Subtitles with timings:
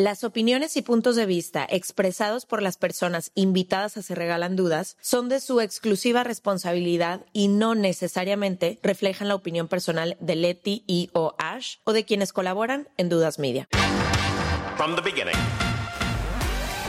[0.00, 4.96] Las opiniones y puntos de vista expresados por las personas invitadas a Se Regalan Dudas
[5.02, 11.10] son de su exclusiva responsabilidad y no necesariamente reflejan la opinión personal de Leti y
[11.12, 13.68] o Ash o de quienes colaboran en Dudas Media.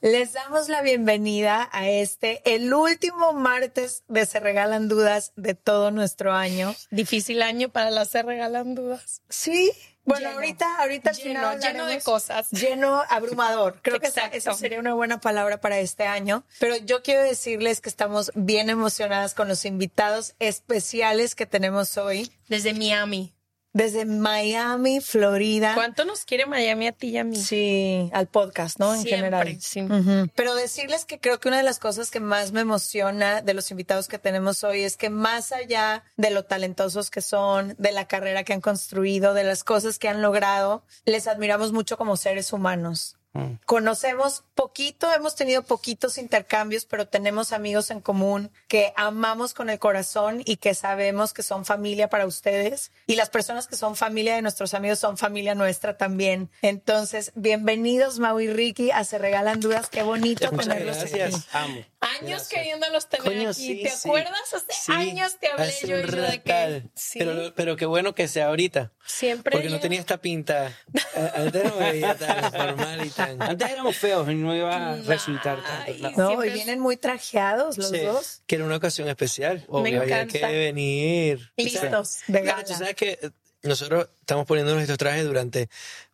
[0.00, 5.90] Les damos la bienvenida a este, el último martes de Se Regalan Dudas de todo
[5.90, 6.72] nuestro año.
[6.92, 9.22] Difícil año para las Se Regalan Dudas.
[9.28, 9.72] Sí.
[10.04, 10.38] Bueno, Lleno.
[10.38, 12.48] ahorita, ahorita al Lleno, final lleno de cosas.
[12.52, 13.80] Lleno abrumador.
[13.82, 16.44] Creo que esa, esa sería una buena palabra para este año.
[16.60, 22.30] Pero yo quiero decirles que estamos bien emocionadas con los invitados especiales que tenemos hoy
[22.48, 23.34] Desde Miami.
[23.72, 25.74] Desde Miami, Florida.
[25.74, 27.36] ¿Cuánto nos quiere Miami a ti y a mí?
[27.36, 28.94] Sí, al podcast, ¿no?
[28.94, 29.56] En Siempre, general.
[29.60, 29.86] sí.
[30.34, 33.70] Pero decirles que creo que una de las cosas que más me emociona de los
[33.70, 38.06] invitados que tenemos hoy es que más allá de lo talentosos que son, de la
[38.08, 42.52] carrera que han construido, de las cosas que han logrado, les admiramos mucho como seres
[42.52, 43.17] humanos.
[43.66, 49.78] Conocemos poquito, hemos tenido poquitos intercambios, pero tenemos amigos en común que amamos con el
[49.78, 52.90] corazón y que sabemos que son familia para ustedes.
[53.06, 56.50] Y las personas que son familia de nuestros amigos son familia nuestra también.
[56.62, 59.88] Entonces, bienvenidos Mau y Ricky a Se Regalan Dudas.
[59.88, 61.34] Qué bonito Muchas tenerlos gracias.
[61.34, 61.44] aquí.
[61.52, 61.84] Amo.
[62.00, 62.48] Años Gracias.
[62.48, 63.54] queriéndolos tener Coño, aquí.
[63.60, 64.08] sí, ¿Te sí.
[64.08, 64.54] acuerdas?
[64.54, 66.84] Hace Sí, años te hablé hace yo, un yo de que
[67.14, 68.92] Pero, pero qué bueno que sea ahorita.
[69.04, 69.82] siempre Porque no llega.
[69.82, 70.72] tenía esta pinta.
[71.16, 73.42] A- Antes no me veía tan formal y tan.
[73.42, 76.20] Antes éramos feos y no iba a resultar Ay, tanto.
[76.20, 78.42] No, siempre y vienen muy trajeados los Sí, dos.
[78.46, 79.64] Que era una ocasión especial.
[79.68, 80.48] Obvio, había encanta.
[80.48, 81.50] que venir.
[81.56, 82.18] Listos.
[82.26, 82.64] De Claro, gala.
[82.68, 83.30] tú sabes que eh,
[83.62, 85.68] nosotros estamos poniéndonos estos trajes durante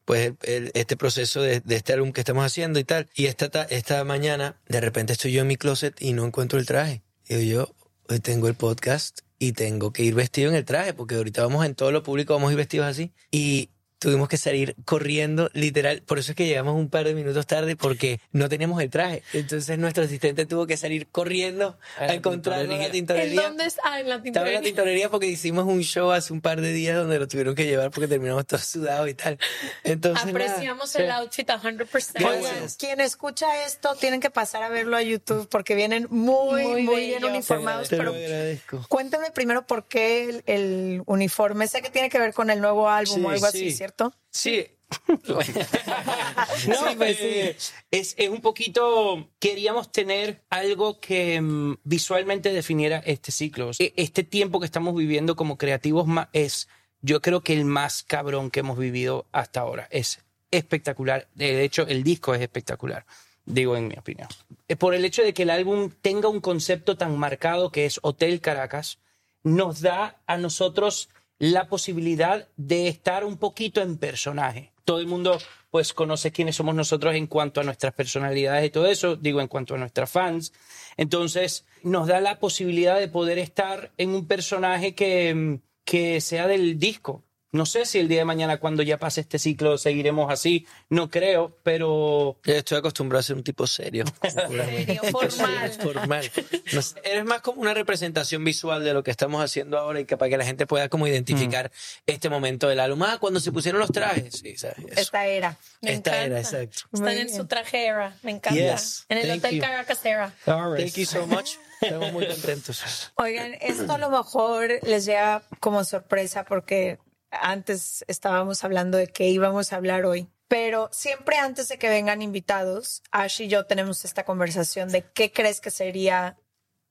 [0.05, 3.09] pues el- el- este proceso de, de este álbum que estamos haciendo y tal.
[3.15, 6.59] Y esta, ta- esta mañana, de repente estoy yo en mi closet y no encuentro
[6.59, 7.03] el traje.
[7.29, 7.75] Y digo yo,
[8.09, 11.65] hoy tengo el podcast y tengo que ir vestido en el traje, porque ahorita vamos
[11.67, 13.13] en todo lo público, vamos a ir vestidos así.
[13.31, 13.71] Y
[14.05, 16.03] tuvimos que salir corriendo, literal.
[16.03, 19.23] Por eso es que llegamos un par de minutos tarde, porque no teníamos el traje.
[19.33, 23.43] Entonces nuestro asistente tuvo que salir corriendo A a, en la ¿En tintorería.
[23.43, 23.99] dónde está?
[24.01, 24.61] En la Estaba en la tintorería.
[24.61, 27.91] tintorería porque hicimos un show hace un par de días donde lo tuvieron que llevar
[27.91, 29.39] porque terminamos todos sudados y tal.
[29.85, 30.45] Entonces, nada.
[30.45, 31.79] Apreciamos el outfit a 100%.
[31.89, 32.25] Gracias.
[32.25, 36.83] Oigan, quien escucha esto tienen que pasar a verlo a YouTube porque vienen muy, muy,
[36.83, 37.89] Muy bien uniformados.
[37.89, 38.85] Te Pero lo agradezco.
[38.89, 41.67] cuéntame primero por qué el, el uniforme.
[41.69, 44.03] Sé que tiene que ver con el nuevo álbum Sí, o algo así, sí.
[44.03, 44.15] ¿cierto?
[44.31, 44.66] Sí.
[46.69, 47.56] no, eh,
[47.91, 49.28] es, es un poquito.
[49.38, 53.71] Queríamos tener algo que mm, visualmente definiera este ciclo.
[53.78, 56.69] E- Este tiempo que estamos viviendo como creativos es,
[57.00, 59.88] yo creo que el más cabrón que hemos vivido hasta ahora.
[59.91, 61.28] Es espectacular.
[61.34, 63.05] De hecho, el disco es espectacular.
[63.47, 64.29] Digo, en mi opinión.
[64.69, 67.99] Eh, Por el hecho de que el álbum tenga un concepto tan marcado que es
[68.02, 68.99] Hotel Caracas,
[69.43, 74.73] nos da a nosotros la posibilidad de estar un poquito en personaje.
[74.85, 75.39] Todo el mundo
[75.71, 79.49] pues conoce quiénes somos nosotros en cuanto a nuestras personalidades y todo eso, digo en
[79.49, 80.53] cuanto a nuestras fans.
[80.97, 86.79] Entonces nos da la posibilidad de poder estar en un personaje que, que sea del
[86.79, 87.24] disco,
[87.55, 90.67] No sé si el día de mañana, cuando ya pase este ciclo, seguiremos así.
[90.89, 94.05] No creo, pero estoy acostumbrado a ser un tipo serio.
[94.29, 95.71] Serio, formal.
[95.81, 96.31] formal.
[96.73, 100.05] No sé, eres más como una representación visual de lo que estamos haciendo ahora y
[100.05, 101.71] que para que la gente pueda como identificar
[102.06, 103.01] este momento del álbum.
[103.05, 104.35] Ah, cuando se pusieron los trajes.
[104.43, 104.79] Sí, ¿sabes?
[104.97, 105.57] Esta era.
[105.81, 106.25] Me Esta encanta.
[106.27, 106.79] era, exacto.
[106.93, 107.37] Están Muy en bien.
[107.39, 108.17] su traje era.
[108.23, 108.59] Me encanta.
[108.59, 109.61] Yes, En el thank Hotel you.
[109.61, 110.35] Caracas era.
[110.45, 111.50] Thank you so much.
[111.81, 113.12] Estamos muy contentos.
[113.17, 116.99] Oigan, esto a lo mejor les llega como sorpresa porque
[117.41, 120.29] antes estábamos hablando de qué íbamos a hablar hoy.
[120.49, 125.33] Pero siempre antes de que vengan invitados, Ash y yo tenemos esta conversación de qué
[125.33, 126.37] crees que sería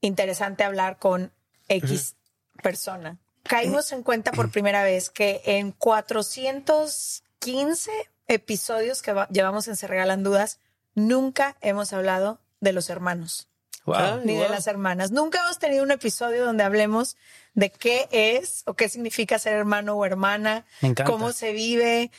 [0.01, 1.31] interesante hablar con
[1.69, 2.15] X
[2.61, 3.19] persona.
[3.43, 7.91] Caímos en cuenta por primera vez que en 415
[8.27, 10.59] episodios que va- llevamos en Se Regalan Dudas,
[10.95, 13.47] nunca hemos hablado de los hermanos
[13.85, 14.21] Wow.
[14.23, 15.11] ni de las hermanas.
[15.11, 17.17] Nunca hemos tenido un episodio donde hablemos
[17.53, 22.11] de qué es o qué significa ser hermano o hermana, Me cómo se vive,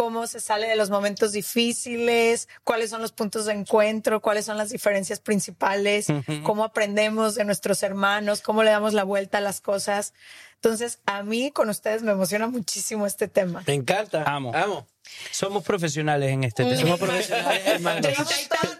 [0.00, 4.56] cómo se sale de los momentos difíciles, cuáles son los puntos de encuentro, cuáles son
[4.56, 6.06] las diferencias principales,
[6.42, 10.14] cómo aprendemos de nuestros hermanos, cómo le damos la vuelta a las cosas.
[10.54, 13.62] Entonces, a mí con ustedes me emociona muchísimo este tema.
[13.66, 14.24] Me encanta.
[14.24, 14.52] Amo.
[14.54, 14.86] Amo.
[15.32, 16.80] somos profesionales en este tema.
[16.80, 18.06] Somos profesionales hermanos.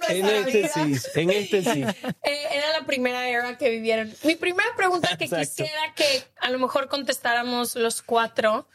[0.08, 1.84] En este sí, en este sí.
[2.22, 4.10] Eh, era la primera era que vivieron.
[4.24, 5.64] Mi primera pregunta que Exacto.
[5.64, 8.66] quisiera que a lo mejor contestáramos los cuatro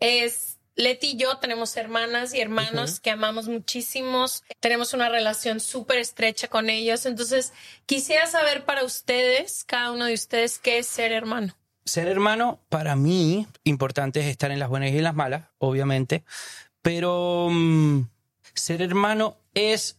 [0.00, 5.98] es, Leti y yo tenemos hermanas y hermanos que amamos muchísimos, tenemos una relación súper
[5.98, 7.52] estrecha con ellos, entonces
[7.86, 11.56] quisiera saber para ustedes, cada uno de ustedes, qué es ser hermano.
[11.84, 16.24] Ser hermano, para mí, importante es estar en las buenas y en las malas, obviamente.
[16.82, 18.02] Pero mm,
[18.54, 19.98] ser hermano es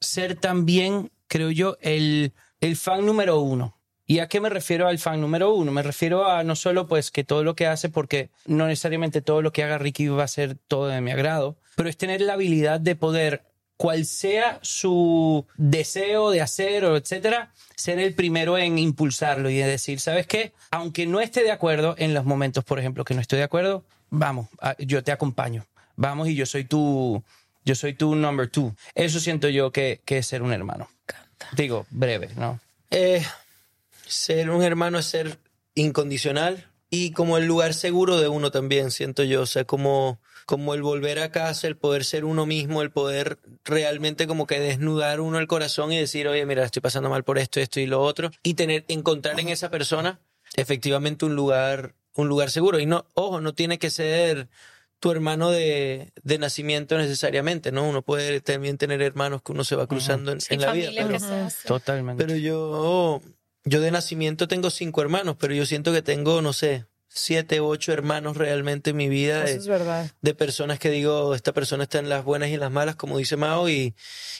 [0.00, 3.77] ser también, creo yo, el, el fan número uno.
[4.10, 5.70] ¿Y a qué me refiero al fan número uno?
[5.70, 9.42] Me refiero a no solo pues que todo lo que hace, porque no necesariamente todo
[9.42, 12.32] lo que haga Ricky va a ser todo de mi agrado, pero es tener la
[12.32, 13.42] habilidad de poder,
[13.76, 19.66] cual sea su deseo de hacer o etcétera, ser el primero en impulsarlo y de
[19.66, 20.54] decir, ¿sabes qué?
[20.70, 23.84] Aunque no esté de acuerdo en los momentos, por ejemplo, que no estoy de acuerdo,
[24.08, 25.66] vamos, yo te acompaño.
[25.96, 27.22] Vamos y yo soy tu,
[27.62, 28.74] yo soy tu number two.
[28.94, 30.88] Eso siento yo que, que es ser un hermano.
[31.52, 32.58] Digo, breve, ¿no?
[32.90, 33.22] Eh,
[34.08, 35.38] ser un hermano es ser
[35.74, 39.42] incondicional y como el lugar seguro de uno también, siento yo.
[39.42, 43.38] O sea, como, como el volver a casa, el poder ser uno mismo, el poder
[43.64, 47.38] realmente como que desnudar uno el corazón y decir, oye, mira, estoy pasando mal por
[47.38, 48.30] esto, esto y lo otro.
[48.42, 50.18] Y tener, encontrar en esa persona
[50.56, 52.78] efectivamente un lugar, un lugar seguro.
[52.80, 54.48] Y no, ojo, no tiene que ser
[55.00, 57.86] tu hermano de, de nacimiento necesariamente, ¿no?
[57.88, 60.90] Uno puede también tener hermanos que uno se va cruzando en, Sí, en la vida.
[60.96, 61.68] pero- que se hace.
[61.68, 62.24] Totalmente.
[62.24, 63.20] pero yo,
[63.64, 67.92] yo de nacimiento tengo cinco hermanos, pero yo siento que tengo, no sé, siete, ocho
[67.92, 70.10] hermanos realmente en mi vida Eso de, es verdad.
[70.20, 73.18] de personas que digo, esta persona está en las buenas y en las malas, como
[73.18, 73.94] dice Mao, y,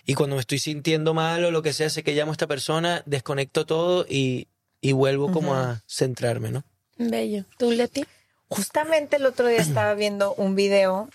[0.07, 2.47] y cuando me estoy sintiendo mal o lo que sea, sé que llamo a esta
[2.47, 4.49] persona, desconecto todo y,
[4.81, 6.65] y vuelvo como a centrarme, ¿no?
[6.97, 7.45] Bello.
[7.59, 8.05] ¿Tú, Leti?
[8.49, 11.09] Justamente el otro día estaba viendo un video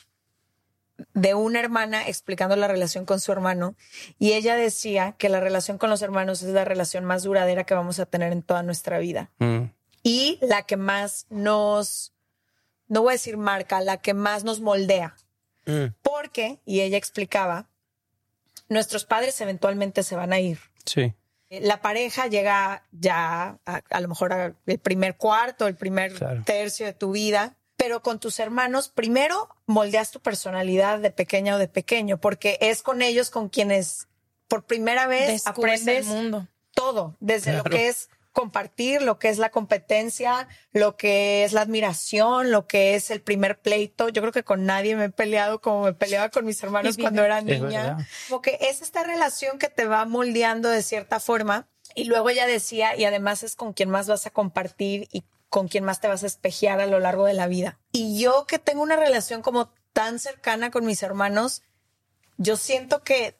[1.13, 3.75] de una hermana explicando la relación con su hermano
[4.19, 7.73] y ella decía que la relación con los hermanos es la relación más duradera que
[7.73, 9.65] vamos a tener en toda nuestra vida Mm,
[10.03, 12.13] y la que más nos,
[12.87, 15.15] no voy a decir marca, la que más nos moldea.
[15.65, 17.69] Mm, Porque, y ella explicaba,
[18.69, 20.59] nuestros padres eventualmente se van a ir.
[20.85, 21.13] sí.
[21.49, 26.41] La pareja llega ya a, a lo mejor al primer cuarto, el primer Claro.
[26.43, 31.57] tercio de tu vida, pero con tus hermanos, primero moldeas tu personalidad de pequeña o
[31.57, 34.07] de pequeño, porque es con ellos con quienes
[34.47, 36.47] por primera vez Descubres aprendes el mundo.
[36.73, 41.59] todo, desde lo que es compartir, lo que es la competencia, lo que es la
[41.59, 44.07] admiración, lo que es el primer pleito.
[44.07, 47.21] Yo creo que con nadie me he peleado como me peleaba con mis hermanos cuando
[47.21, 47.97] era niña.
[48.29, 51.67] Porque es esta relación que te va moldeando de cierta forma.
[51.95, 55.67] Y luego ella decía, y además es con quien más vas a compartir y con
[55.67, 57.77] quien más te vas a espejear a lo largo de la vida.
[57.91, 61.61] Y yo que tengo una relación como tan cercana con mis hermanos,
[62.37, 63.37] yo siento que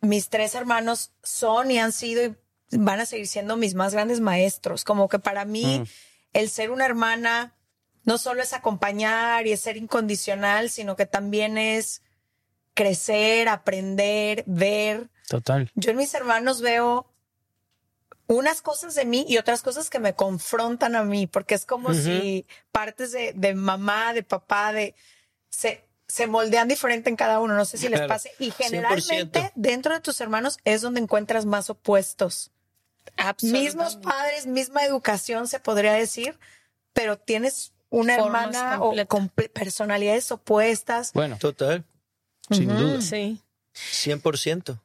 [0.00, 2.34] mis tres hermanos son y han sido y
[2.72, 4.82] van a seguir siendo mis más grandes maestros.
[4.82, 5.84] Como que para mí Mm.
[6.32, 7.54] el ser una hermana
[8.02, 12.02] no solo es acompañar y es ser incondicional, sino que también es
[12.74, 15.08] crecer, aprender, ver.
[15.28, 15.70] Total.
[15.76, 17.06] Yo en mis hermanos veo
[18.26, 21.92] unas cosas de mí y otras cosas que me confrontan a mí, porque es como
[21.94, 24.94] si partes de, de mamá, de papá, de
[25.50, 27.54] se, se moldean diferente en cada uno.
[27.54, 28.32] No sé si les pase.
[28.38, 29.52] Y generalmente 100%.
[29.54, 32.50] dentro de tus hermanos es donde encuentras más opuestos.
[33.42, 36.38] Mismos padres, misma educación, se podría decir,
[36.94, 39.52] pero tienes una Formas hermana o completas.
[39.52, 41.12] personalidades opuestas.
[41.12, 41.84] Bueno, Total.
[42.50, 43.00] Sin duda.
[43.00, 43.40] Sí.
[43.74, 44.78] 100%.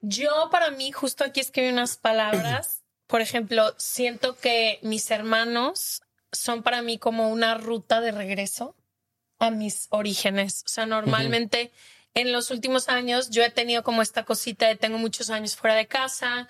[0.00, 2.82] Yo para mí, justo aquí escribí unas palabras.
[3.06, 8.74] Por ejemplo, siento que mis hermanos son para mí como una ruta de regreso
[9.38, 10.62] a mis orígenes.
[10.66, 11.72] O sea, normalmente
[12.14, 15.76] en los últimos años yo he tenido como esta cosita de tengo muchos años fuera
[15.76, 16.48] de casa,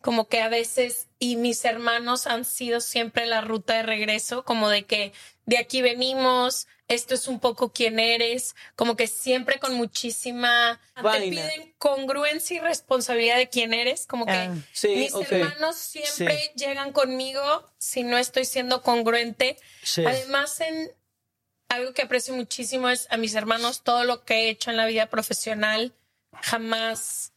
[0.00, 4.68] como que a veces, y mis hermanos han sido siempre la ruta de regreso, como
[4.68, 5.12] de que
[5.46, 10.80] de aquí venimos, esto es un poco quién eres, como que siempre con muchísima...
[10.94, 16.52] Te piden congruencia y responsabilidad de quién eres, como que Ah, sí, mis hermanos siempre
[16.54, 17.42] llegan conmigo
[17.78, 19.58] si no estoy siendo congruente.
[19.82, 20.04] Sí.
[20.04, 20.92] Además, en
[21.68, 24.86] algo que aprecio muchísimo es a mis hermanos, todo lo que he hecho en la
[24.86, 25.92] vida profesional,
[26.42, 27.32] jamás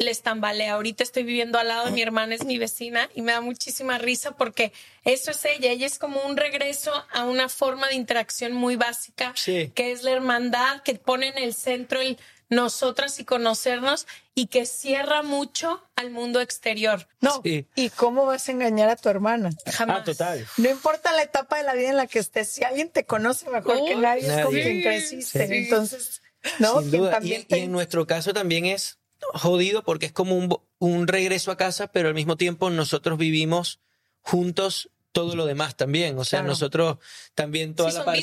[0.00, 0.72] les tambalea.
[0.74, 3.98] Ahorita estoy viviendo al lado de mi hermana, es mi vecina, y me da muchísima
[3.98, 4.72] risa porque
[5.04, 5.70] eso es ella.
[5.70, 9.70] Ella es como un regreso a una forma de interacción muy básica, Sí.
[9.74, 14.66] que es la hermandad, que pone en el centro el nosotras y conocernos y que
[14.66, 17.06] cierra mucho al mundo exterior.
[17.20, 17.66] No, Sí.
[17.76, 19.50] ¿y cómo vas a engañar a tu hermana?
[19.66, 20.00] Jamás.
[20.00, 20.44] ah, total.
[20.56, 23.48] No importa la etapa de la vida en la que estés, si alguien te conoce
[23.50, 24.62] mejor que nadie, es con nadie.
[24.64, 25.46] quien creciste.
[25.46, 25.54] Sí.
[25.54, 26.22] Entonces,
[26.58, 27.10] no, Sin quien duda.
[27.10, 28.98] Y, también y te- en nuestro caso también es
[29.34, 33.80] jodido porque es como un, un regreso a casa, pero al mismo tiempo nosotros vivimos
[34.22, 36.18] juntos todo lo demás también.
[36.18, 36.52] O sea, Claro.
[36.52, 36.98] nosotros
[37.34, 38.22] también toda Sí, la parte...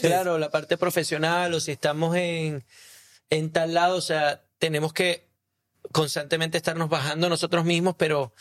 [0.00, 2.64] Claro, la parte profesional o si estamos en,
[3.30, 5.28] en tal lado, o sea, tenemos que
[5.90, 8.34] constantemente estarnos bajando nosotros mismos, pero,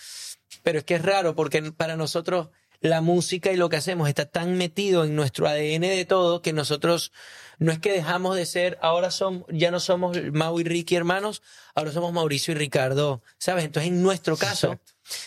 [0.64, 2.50] pero es que es raro porque para nosotros
[2.82, 6.52] la música y lo que hacemos está tan metido en nuestro ADN de todo que
[6.52, 7.12] nosotros
[7.60, 11.44] no es que dejamos de ser, ahora somos, ya no somos Mau y Ricky hermanos,
[11.76, 13.66] ahora somos Mauricio y Ricardo, ¿sabes?
[13.66, 14.80] Entonces en nuestro caso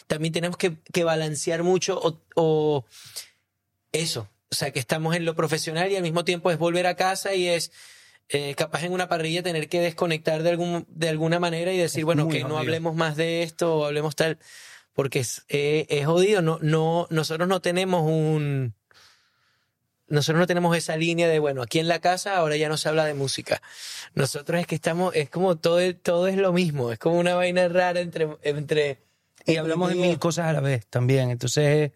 [0.09, 2.85] también tenemos que, que balancear mucho o, o
[3.93, 6.97] eso, o sea, que estamos en lo profesional y al mismo tiempo es volver a
[6.97, 7.71] casa y es
[8.31, 12.01] eh, capaz en una parrilla tener que desconectar de, algún, de alguna manera y decir,
[12.01, 14.39] Es bueno, que no hablemos más de esto o hablemos tal,
[14.95, 18.75] porque es, eh, es jodido, no, no, nosotros no tenemos un...
[20.07, 22.89] Nosotros no tenemos esa línea de, bueno, aquí en la casa ahora ya no se
[22.91, 23.63] habla de música.
[24.15, 27.67] Nosotros es que estamos, es como todo, todo es lo mismo, es como una vaina
[27.69, 28.29] rara entre...
[28.43, 28.99] entre
[29.47, 31.31] Y hablamos de mil cosas a la vez también.
[31.31, 31.93] Entonces,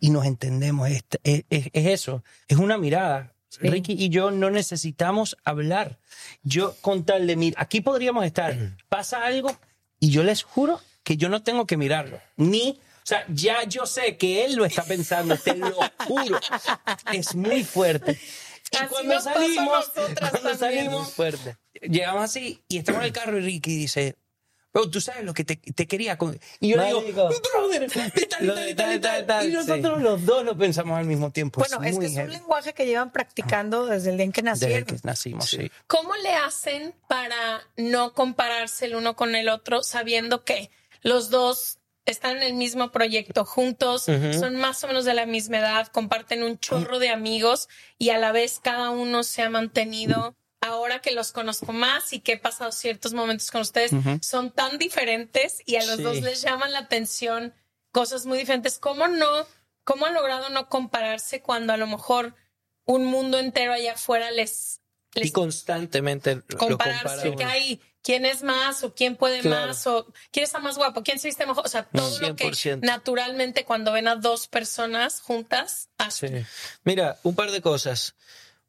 [0.00, 0.88] y nos entendemos.
[0.88, 2.24] Es, es, es- es eso.
[2.48, 3.34] Es una mirada.
[3.60, 5.98] Ricky y yo no necesitamos hablar.
[6.42, 8.56] Yo con tal de mirar, aquí podríamos estar,
[8.88, 9.54] pasa algo
[9.98, 12.20] y yo les juro que yo no tengo que mirarlo.
[12.36, 15.72] Ni, o sea, ya yo sé que él lo está pensando, te lo
[16.06, 16.38] juro.
[17.12, 18.18] Es muy fuerte.
[18.72, 20.58] Y Así cuando salimos, cuando también.
[20.58, 21.56] salimos fuerte.
[21.82, 24.16] Llegamos así y estamos en el carro y Ricky dice,
[24.72, 26.16] Bro, tú sabes lo que te, te quería.
[26.16, 26.38] con-".
[26.60, 27.82] Y yo le digo, brother,
[28.14, 30.02] y tal, Lo tal, de tal, tal, Y nosotros sí.
[30.04, 31.58] los dos lo pensamos al mismo tiempo.
[31.58, 34.42] bueno, es muy que es un lenguaje que llevan practicando desde el día en que
[34.42, 34.84] Desde nacieron.
[34.86, 35.68] que nacimos, sí.
[35.88, 40.70] ¿Cómo le hacen para no compararse el uno con el otro, sabiendo que
[41.02, 45.58] los dos están en el mismo proyecto juntos, son más o menos de la misma
[45.58, 50.34] edad, comparten un chorro de amigos y a la vez cada uno se ha mantenido?
[50.62, 53.92] Ahora que los conozco más y que he pasado ciertos momentos con ustedes,
[54.22, 56.02] son tan diferentes y a los Sí.
[56.02, 57.54] dos les llaman la atención
[57.92, 58.78] cosas muy diferentes.
[58.78, 59.26] ¿Cómo no?
[59.84, 62.34] ¿Cómo han logrado no compararse cuando a lo mejor
[62.84, 64.80] un mundo entero allá afuera les,
[65.14, 67.48] les Y constantemente lo compararse compara que uno.
[67.48, 69.68] hay quién es más o quién puede Claro.
[69.68, 72.44] más o quién está más guapo, quién se viste mejor, o sea, todo lo que
[72.50, 72.80] 100%.
[72.82, 75.88] naturalmente cuando ven a dos personas juntas Sí.
[75.98, 76.46] hacen.
[76.84, 78.14] Mira, un par de cosas.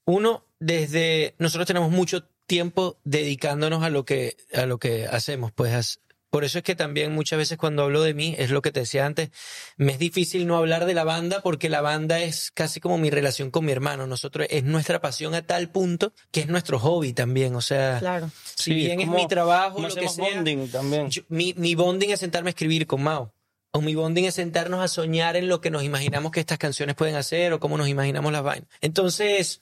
[0.06, 6.00] Uno, desde nosotros tenemos mucho tiempo dedicándonos a lo que a lo que hacemos, pues
[6.32, 8.80] por eso es que también muchas veces cuando hablo de mí, es lo que te
[8.80, 9.30] decía antes,
[9.78, 13.10] me es difícil no hablar de la banda porque la banda es casi como mi
[13.12, 14.08] relación con mi hermano.
[14.08, 17.54] Nosotros es nuestra pasión a tal punto que es nuestro hobby también.
[17.56, 18.32] O sea, Claro.
[18.56, 21.10] si bien es, mi trabajo, lo que sea, bonding también.
[21.10, 23.34] yo- mi, mi bonding es sentarme a escribir con Mao.
[23.74, 26.96] O mi bonding es sentarnos a soñar en lo que nos imaginamos que estas canciones
[26.96, 28.70] pueden hacer o cómo nos imaginamos las vainas.
[28.82, 29.62] Entonces,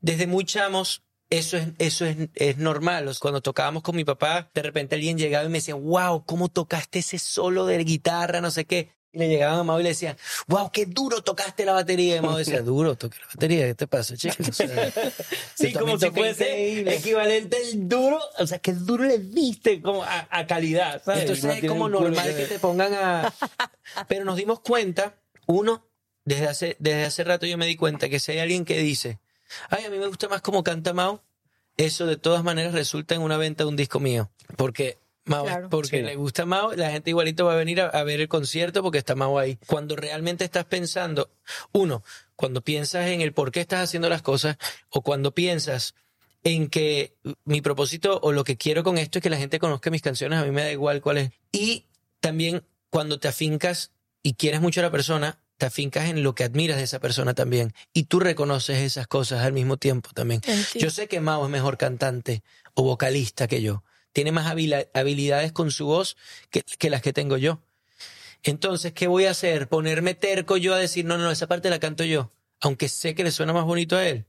[0.00, 1.02] desde muy chamos,
[1.38, 3.08] eso es, eso es, es normal.
[3.08, 6.24] O sea, Cuando tocábamos con mi papá, de repente alguien llegaba y me decía, wow,
[6.26, 8.40] ¿cómo tocaste ese solo de guitarra?
[8.40, 8.90] No sé qué.
[9.14, 12.16] Y le llegaban a Mao y le decían, wow, qué duro tocaste la batería.
[12.16, 14.36] Y Mao decía, duro, toqué la batería, ¿qué te pasa, chico?
[14.48, 14.90] O sea,
[15.54, 16.94] Sí, como si fuese increíble.
[16.96, 21.22] equivalente el duro, o sea, que duro le diste como a, a calidad, ¿sabes?
[21.22, 23.34] Entonces No es como normal que te pongan a...
[24.08, 25.86] Pero nos dimos cuenta, uno,
[26.24, 29.18] desde hace, desde hace rato yo me di cuenta que si hay alguien que dice,
[29.70, 31.22] ay, a mí me gusta más como canta Mao,
[31.76, 34.30] eso de todas maneras resulta en una venta de un disco mío.
[34.56, 35.68] Porque Mao, Claro.
[35.70, 36.02] porque Sí.
[36.02, 38.98] le gusta Mao, la gente igualito va a venir a, a ver el concierto porque
[38.98, 39.56] está Mao ahí.
[39.66, 41.30] Cuando realmente estás pensando,
[41.72, 42.02] uno,
[42.36, 44.56] cuando piensas en el por qué estás haciendo las cosas
[44.90, 45.94] o cuando piensas
[46.44, 49.90] en que mi propósito o lo que quiero con esto es que la gente conozca
[49.90, 51.30] mis canciones, a mí me da igual cuál es.
[51.52, 51.86] Y
[52.18, 53.92] también cuando te afincas
[54.24, 57.34] y quieres mucho a la persona, te afincas en lo que admiras de esa persona
[57.34, 57.72] también.
[57.92, 60.40] Y tú reconoces esas cosas al mismo tiempo también.
[60.74, 62.42] Yo sé que Mao es mejor cantante
[62.74, 63.84] o vocalista que yo.
[64.12, 66.16] Tiene más habilidades con su voz
[66.50, 67.60] que, que las que tengo yo.
[68.42, 69.68] Entonces, ¿qué voy a hacer?
[69.68, 72.32] ¿Ponerme terco yo a decir, no, no, esa parte la canto yo?
[72.60, 74.26] Aunque sé que le suena más bonito a él.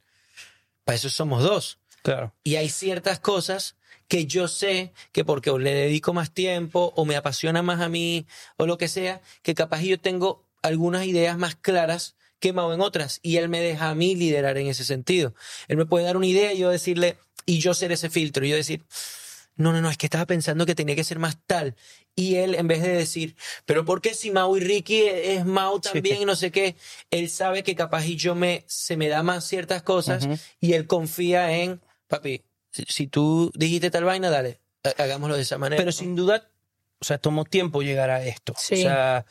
[0.83, 1.79] Para eso somos dos.
[2.03, 2.33] Claro.
[2.43, 3.75] Y hay ciertas cosas
[4.07, 7.89] que yo sé que porque o le dedico más tiempo o me apasiona más a
[7.89, 8.27] mí
[8.57, 12.81] o lo que sea, que capaz yo tengo algunas ideas más claras que Mao en
[12.81, 15.33] otras y él me deja a mí liderar en ese sentido.
[15.67, 18.49] Él me puede dar una idea y yo decirle y yo ser ese filtro y
[18.49, 18.81] yo decir,
[19.55, 21.75] no, no, no, es que estaba pensando que tenía que ser más tal.
[22.15, 25.79] Y él, en vez de decir, pero ¿por qué si Mau y Ricky es Mau
[25.79, 26.75] también y no sé qué?
[27.11, 30.27] Él sabe que capaz y yo me, se me da más ciertas cosas
[30.59, 32.41] y él confía en, papi,
[32.71, 35.79] si, si tú dijiste tal vaina, dale, ha- hagámoslo de esa manera.
[35.81, 36.49] Pero sin duda,
[36.99, 38.53] o sea, tomó tiempo llegar a esto.
[38.57, 38.75] Sí.
[38.75, 39.25] O sea,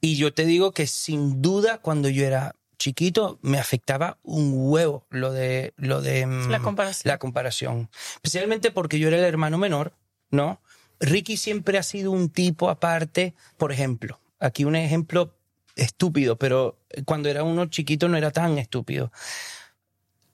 [0.00, 5.04] y yo te digo que sin duda cuando yo era chiquito me afectaba un huevo
[5.10, 7.08] lo de lo de mm, La comparación.
[7.10, 7.90] la comparación.
[8.14, 9.94] Especialmente porque yo era el hermano menor,
[10.30, 10.60] ¿no?
[11.00, 15.34] Ricky siempre ha sido un tipo aparte, por ejemplo, aquí un ejemplo
[15.76, 19.12] estúpido, pero cuando era uno chiquito no era tan estúpido.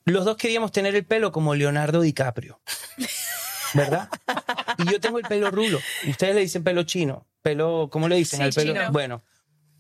[0.06, 2.60] Los dos queríamos tener el pelo como Leonardo DiCaprio.
[3.74, 4.08] ¿Verdad?
[4.78, 5.80] Y yo tengo el pelo rulo.
[6.08, 7.26] Ustedes le dicen pelo chino.
[7.42, 8.72] Pelo, ¿cómo le dicen Sí, al pelo?
[8.74, 8.92] chino.
[8.92, 9.24] Bueno,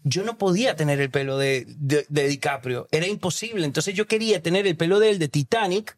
[0.04, 2.86] yo no podía tener el pelo de, de, de DiCaprio.
[2.92, 3.64] Era imposible.
[3.64, 5.96] Entonces yo quería tener el pelo de él de Titanic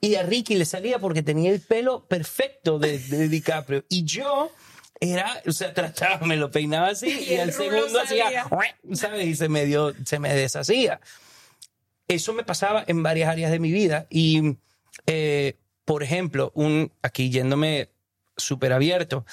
[0.00, 3.84] y a Ricky le salía porque tenía el pelo perfecto de, de DiCaprio.
[3.88, 4.50] Y yo
[5.00, 8.46] era, o sea, trataba, me lo peinaba así y, Y el al segundo hacía.
[8.92, 9.26] ¿sabes?
[9.26, 11.00] Y se me dio, se me deshacía.
[12.06, 14.06] Eso me pasaba en varias áreas de mi vida.
[14.10, 14.56] Y,
[15.06, 17.90] eh, por ejemplo, un, aquí yéndome
[18.36, 19.24] súper abierto,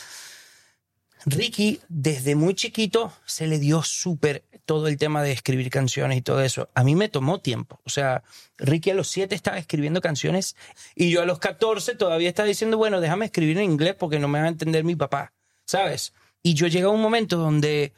[1.29, 6.21] Ricky, desde muy chiquito, se le dio súper todo el tema de escribir canciones y
[6.21, 6.69] todo eso.
[6.73, 7.81] A mí me tomó tiempo.
[7.83, 8.23] O sea,
[8.57, 10.55] Ricky a los 7 estaba escribiendo canciones
[10.95, 14.29] y yo a los 14 todavía estaba diciendo, bueno, déjame escribir en inglés porque no
[14.29, 15.33] me va a entender mi papá,
[15.65, 16.13] ¿sabes?
[16.43, 17.91] Y yo llegué a un momento donde,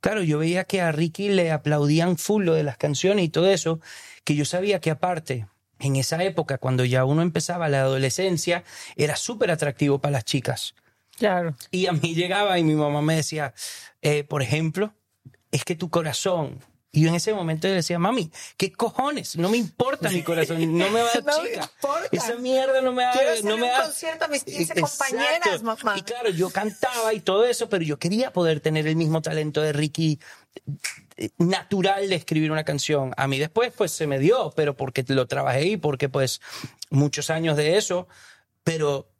[0.00, 3.50] claro, yo veía que a Ricky le aplaudían full lo de las canciones y todo
[3.50, 3.80] eso,
[4.22, 5.48] que yo sabía que aparte,
[5.80, 8.62] en esa época, cuando ya uno empezaba la adolescencia,
[8.94, 10.76] era súper atractivo para las chicas.
[11.16, 11.56] Claro.
[11.70, 13.54] Y a mí llegaba y mi mamá me decía,
[14.02, 14.92] eh, por ejemplo,
[15.50, 16.60] es que tu corazón.
[16.92, 19.36] Y yo en ese momento le decía, mami, ¿qué cojones?
[19.36, 21.70] No me importa mi corazón, no me va a dar No me chica.
[21.74, 22.08] importa.
[22.10, 23.12] Esa mierda no me da.
[23.12, 24.82] Quiero hacer no me un da- concierto a mis 15 Exacto.
[24.82, 25.94] compañeras, mamá.
[25.98, 29.60] Y claro, yo cantaba y todo eso, pero yo quería poder tener el mismo talento
[29.60, 30.18] de Ricky
[31.18, 33.12] eh, natural de escribir una canción.
[33.18, 36.40] A mí después pues se me dio, pero porque lo trabajé y porque pues
[36.88, 38.08] muchos años de eso,
[38.64, 39.10] pero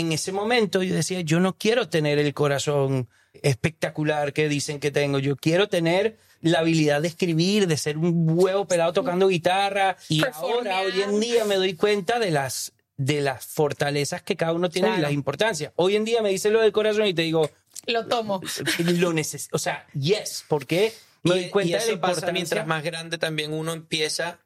[0.00, 3.08] en ese momento yo decía, yo no quiero tener el corazón
[3.42, 8.12] espectacular que dicen que tengo, yo quiero tener la habilidad de escribir, de ser un
[8.28, 13.20] huevo pelado tocando guitarra y ahora hoy en día me doy cuenta de las de
[13.20, 15.72] las fortalezas que cada uno tiene y las importancias.
[15.76, 17.48] Hoy en día me dice lo del corazón y te digo,
[17.86, 18.40] Lo tomo.
[18.78, 22.10] lo necesito, o sea, yes, porque me doy y, cuenta y de la eso pasa
[22.12, 22.32] importancia.
[22.32, 24.40] mientras más grande también uno empieza,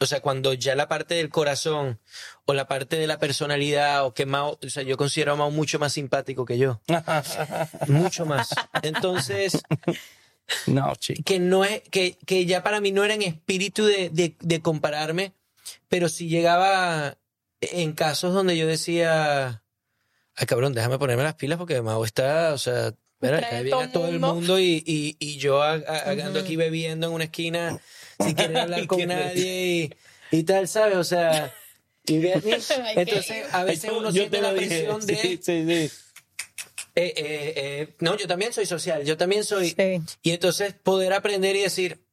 [0.00, 1.98] o sea, cuando ya la parte del corazón
[2.44, 5.50] o la parte de la personalidad o que Mao, o sea, yo considero a Mao
[5.50, 6.80] mucho más simpático que yo,
[7.88, 8.50] mucho más.
[8.82, 9.62] Entonces,
[10.66, 11.22] no, chico.
[11.24, 14.60] que no es, que, que ya para mí no era en espíritu de, de, de
[14.60, 15.32] compararme,
[15.88, 17.16] pero si llegaba
[17.60, 19.62] en casos donde yo decía,
[20.36, 23.90] ay cabrón, déjame ponerme las pilas porque Mao está, o sea, mira, cae bien a
[23.90, 24.34] todo el mundo.
[24.34, 27.80] mundo y, y, y yo a- a- ando aquí bebiendo en una esquina
[28.20, 29.90] sin querer hablar con nadie
[30.30, 30.96] y, y tal, ¿sabes?
[30.96, 31.52] O sea,
[32.06, 35.16] y entonces a veces uno siente te la presión de...
[35.16, 35.90] Sí, sí, sí.
[36.96, 39.70] Eh, eh, eh, no, yo también soy social, yo también soy...
[39.70, 40.00] Sí.
[40.22, 42.04] Y entonces poder aprender y decir,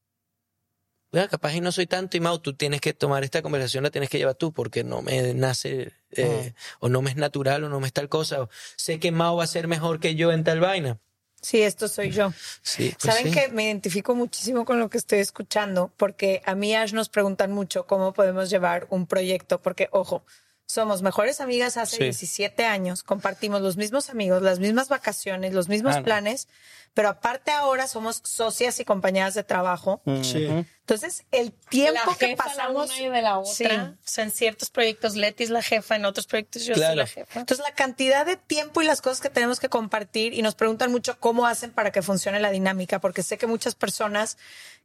[1.12, 3.92] "Bueno, capaz y no soy tanto y Mau, tú tienes que tomar esta conversación, la
[3.92, 7.70] tienes que llevar tú porque no me nace eh, o no me es natural o
[7.70, 8.44] no me es tal cosa.
[8.44, 11.00] O sé que Mau va a ser mejor que yo en tal vaina.
[11.42, 12.32] Sí, esto soy yo.
[12.62, 13.40] Sí, pues Saben sí.
[13.40, 17.52] que me identifico muchísimo con lo que estoy escuchando, porque a mí Ash nos preguntan
[17.52, 20.24] mucho cómo podemos llevar un proyecto, porque ojo,
[20.72, 22.04] somos mejores amigas hace Sí.
[22.04, 26.06] 17 años, compartimos los mismos amigos, las mismas vacaciones, los mismos Ah, no.
[26.06, 26.48] planes,
[26.94, 30.02] pero aparte ahora somos socias y compañeras de trabajo.
[30.24, 30.48] Sí.
[30.82, 33.54] Entonces, el tiempo la que jefa pasamos la una y de la otra.
[33.54, 33.66] Sí.
[33.66, 37.08] O sea, en ciertos proyectos Leti es la jefa, en otros proyectos yo soy la
[37.08, 37.40] jefa.
[37.40, 40.92] Entonces, la cantidad de tiempo y las cosas que tenemos que compartir y nos preguntan
[40.92, 44.38] mucho cómo hacen para que funcione la dinámica, porque sé que muchas personas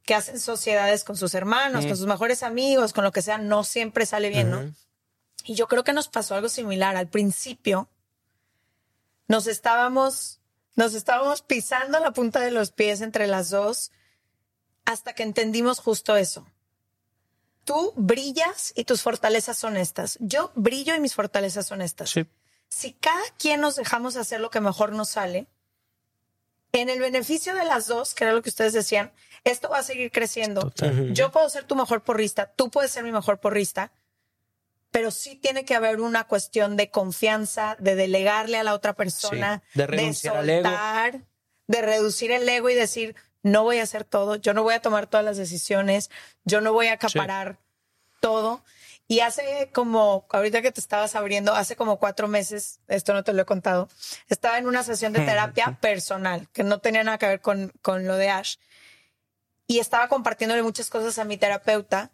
[0.05, 3.65] que hacen sociedades con sus hermanos, con sus mejores amigos, con lo que sea, no
[3.65, 4.73] siempre sale bien, ¿no?
[5.47, 6.97] Y yo creo que nos pasó algo similar.
[6.97, 7.89] Al principio,
[9.29, 10.41] nos estábamos,
[10.75, 13.93] nos estábamos pisando la punta de los pies entre las dos
[14.85, 16.47] hasta que entendimos justo eso.
[17.65, 20.19] Tú brillas y tus fortalezas son estas.
[20.21, 22.11] Yo brillo y mis fortalezas son estas.
[22.11, 22.27] Sí.
[22.69, 25.47] Si cada quien nos dejamos hacer lo que mejor nos sale,
[26.73, 29.13] en el beneficio de las dos, que era lo que ustedes decían,
[29.45, 30.73] esto va a seguir creciendo.
[31.13, 33.93] Yo puedo ser tu mejor porrista, tú puedes ser mi mejor porrista,
[34.91, 39.63] pero sí tiene que haber una cuestión de confianza, de delegarle a la otra persona,
[39.73, 40.69] Sí, de renunciar al ego.
[40.69, 41.21] soltar,
[41.67, 44.81] de reducir el ego y decir, no voy a hacer todo, yo no voy a
[44.83, 46.11] tomar todas las decisiones,
[46.45, 47.59] yo no voy a acaparar
[48.21, 48.65] todo.
[49.09, 53.33] Y hace como, ahorita que te estabas abriendo, hace como cuatro meses, esto no te
[53.33, 53.89] lo he contado,
[54.29, 58.07] estaba en una sesión de terapia personal, que no tenía nada que ver con, con
[58.07, 58.57] lo de Ash.
[59.69, 62.13] Y estaba compartiéndole muchas cosas a mi terapeuta.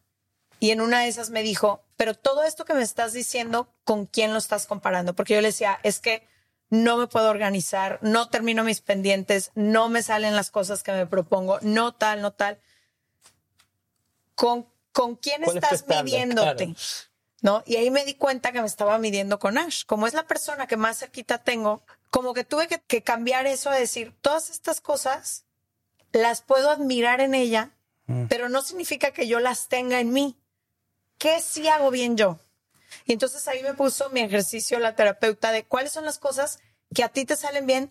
[0.58, 4.06] Y en una de esas me dijo, pero todo esto que me estás diciendo, ¿con
[4.06, 5.14] quién lo estás comparando?
[5.14, 6.26] Porque yo le decía, es que
[6.68, 11.06] no me puedo organizar, no termino mis pendientes, no me salen las cosas que me
[11.06, 12.58] propongo, no tal, no tal.
[14.34, 16.04] ¿Con, con quién ¿Cuál es tu estás estándar?
[16.04, 16.64] midiéndote?
[16.64, 16.80] Claro.
[17.40, 17.62] ¿No?
[17.66, 19.84] Y ahí me di cuenta que me estaba midiendo con Ash.
[19.86, 23.70] Como es la persona que más cerquita tengo, como que tuve que, que cambiar eso
[23.70, 25.44] a decir, todas estas cosas
[26.10, 27.70] las puedo admirar en ella,
[28.28, 30.36] pero no significa que yo las tenga en mí.
[31.18, 32.38] ¿Qué sí hago bien yo?
[33.04, 36.60] Y entonces ahí me puso mi ejercicio la terapeuta de cuáles son las cosas
[36.94, 37.90] que a ti te salen bien,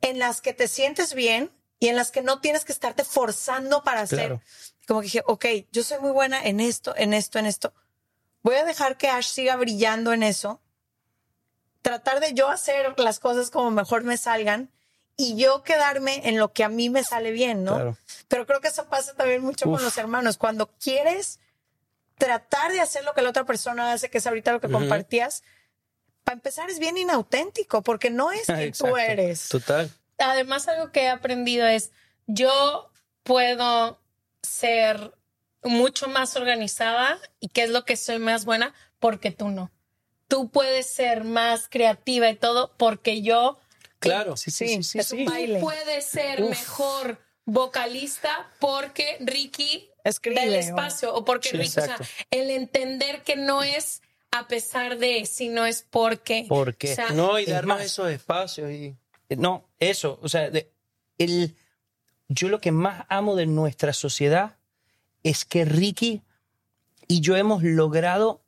[0.00, 3.82] en las que te sientes bien y en las que no tienes que estarte forzando
[3.82, 4.18] para hacer.
[4.18, 4.42] Claro.
[4.86, 7.72] Como que dije, ok, yo soy muy buena en esto, en esto, en esto.
[8.42, 10.60] Voy a dejar que Ash siga brillando en eso.
[11.80, 14.70] Tratar de yo hacer las cosas como mejor me salgan
[15.16, 17.74] y yo quedarme en lo que a mí me sale bien, ¿no?
[17.74, 17.96] Claro.
[18.28, 20.36] Pero creo que eso pasa también mucho con los hermanos.
[20.36, 21.40] Cuando quieres
[22.16, 25.42] tratar de hacer lo que la otra persona hace, que es ahorita lo que compartías,
[26.22, 29.48] para empezar es bien inauténtico, porque no es quien tú eres.
[29.48, 29.90] Total.
[30.18, 31.90] Además, algo que he aprendido es,
[32.26, 32.90] yo
[33.24, 34.00] puedo
[34.42, 35.12] ser
[35.62, 39.70] mucho más organizada y qué es lo que soy más buena porque tú no.
[40.28, 43.58] Tú puedes ser más creativa y todo porque yo
[43.98, 44.36] Claro.
[44.36, 45.16] Sí, Sí, sí, sí, sí.
[45.20, 45.60] un baile.
[45.60, 51.68] puedes ser mejor vocalista porque Ricky Escribe, da el o- espacio o porque Sí, Ricky,
[51.80, 51.98] o sea,
[52.30, 56.44] el entender que no es a pesar de, sino es porque.
[56.48, 56.92] ¿Por qué?
[56.92, 58.96] O sea, No, y Es darnos más- esos espacios y
[59.30, 60.70] Eh, No, eso, o sea, de-
[61.18, 61.56] el,
[62.28, 64.56] yo lo que más amo de nuestra sociedad
[65.22, 66.20] es que Ricky
[67.08, 68.42] y yo hemos logrado,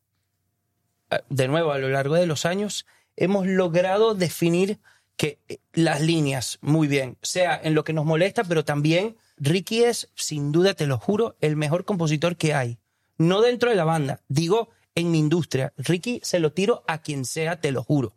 [1.10, 2.84] eh, de nuevo, a lo largo de los años,
[3.16, 4.78] hemos logrado definir
[5.16, 9.84] que eh, las líneas muy bien, sea en lo que nos molesta, pero también Ricky
[9.84, 12.78] es, sin duda, te lo juro, el mejor compositor que hay.
[13.18, 15.72] No dentro de la banda, digo en mi industria.
[15.76, 18.14] Ricky se lo tiro a quien sea, te lo juro.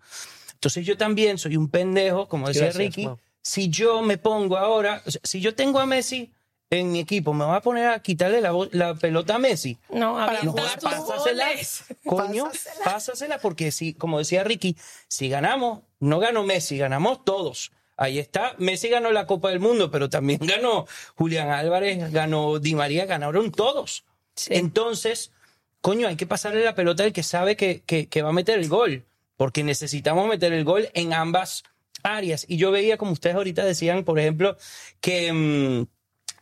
[0.53, 3.09] Entonces yo también soy un pendejo, como decía Gracias, Ricky.
[3.41, 6.33] Si yo me pongo ahora, o sea, si yo tengo a Messi
[6.69, 9.77] en mi equipo, me va a poner a quitarle la, pelota a Messi.
[9.89, 11.47] No, Para avientas jugar, tus pásasela.
[11.47, 11.83] goles.
[12.05, 12.85] Coño, Pásasela.
[12.85, 14.75] pásasela porque si, como decía Ricky,
[15.07, 17.71] si ganamos, no ganó Messi, ganamos todos.
[18.01, 22.73] Ahí está, Messi ganó la Copa del Mundo, pero también ganó Julián Álvarez, ganó Di
[22.73, 24.05] María, ganaron todos.
[24.47, 25.33] Entonces,
[25.81, 28.57] coño, hay que pasarle la pelota al que sabe que, que- que va a meter
[28.57, 31.63] el gol, porque necesitamos meter el gol en ambas
[32.03, 32.45] áreas.
[32.47, 34.55] Y yo veía, como ustedes ahorita decían, por ejemplo,
[35.01, 35.87] que, mm,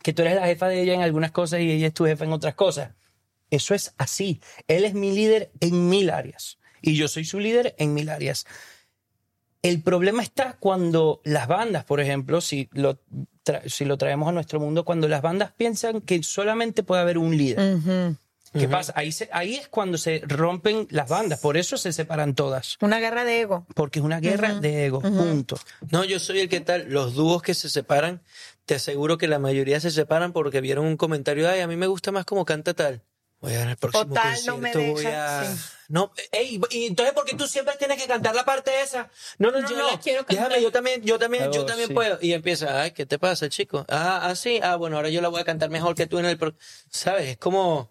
[0.04, 2.24] que tú eres la jefa de ella en algunas cosas y ella es tu jefa
[2.24, 2.92] en otras cosas.
[3.50, 4.40] Eso es así.
[4.68, 8.46] Él es mi líder en mil áreas y yo soy su líder en mil áreas.
[9.62, 12.98] El problema está cuando las bandas, por ejemplo, si lo,
[13.44, 17.18] tra- si lo traemos a nuestro mundo, cuando las bandas piensan que solamente puede haber
[17.18, 18.16] un líder.
[18.54, 18.94] ¿Qué pasa?
[18.96, 22.98] Ahí, se- ahí es cuando se rompen las bandas, por eso se separan todas, Una
[22.98, 23.66] guerra de ego.
[23.74, 25.58] porque es una guerra de ego, punto.
[25.90, 26.86] No, yo soy el que tal.
[26.88, 28.22] Los dúos que se separan,
[28.64, 31.86] te aseguro que la mayoría se separan porque vieron un comentario, ay, a mí me
[31.88, 33.02] gusta más como canta tal.
[33.40, 35.44] Voy a ver el próximo tal, concierto, no me voy a...
[35.44, 35.62] sí.
[35.88, 39.10] No, ey, y entonces ¿por qué tú siempre tienes que cantar la parte esa?
[39.38, 40.00] No, no, No, yo no, no.
[40.00, 40.48] quiero cantar.
[40.48, 41.94] Déjame, yo también, yo también, yo también sí.
[41.94, 42.18] puedo.
[42.20, 43.86] Y empieza, ay, ¿qué te pasa, chico?
[43.88, 46.26] Ah, ah, sí, ah, bueno, ahora yo la voy a cantar mejor que tú en
[46.26, 46.36] el...
[46.36, 46.54] pro-".
[46.90, 47.28] ¿Sabes?
[47.30, 47.90] Es como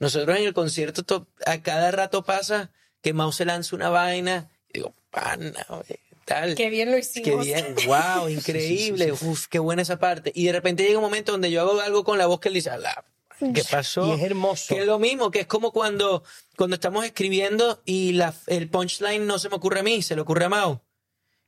[0.00, 2.72] nosotros en el concierto to- a cada rato pasa
[3.02, 6.56] que Mao se lanza una vaina, y digo, pana, oye, tal.
[6.56, 7.44] Qué bien lo Qué hicimos.
[7.44, 10.32] bien, wow, increíble, uf, qué buena esa parte.
[10.34, 12.54] Y de repente llega un momento donde yo hago algo con la voz que él
[12.54, 13.04] dice, "Ala,
[13.38, 14.06] ¿qué pasó?
[14.06, 14.74] Y es hermoso.
[14.74, 16.24] Que es lo mismo, que es como cuando,
[16.56, 20.22] cuando estamos escribiendo y la, el punchline no se me ocurre a mí, se le
[20.22, 20.82] ocurre a Mao.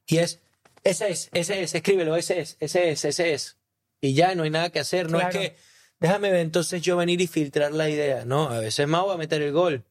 [0.07, 0.41] Y es,
[0.85, 3.57] ese es, ese es, escríbelo, ese es, ese es, ese es.
[4.01, 5.39] Y ya no hay nada que hacer, no Claro.
[5.39, 5.57] es que,
[6.01, 8.25] déjame ver entonces yo venir y filtrar la idea.
[8.25, 9.85] No, a veces Mao va a meter el gol.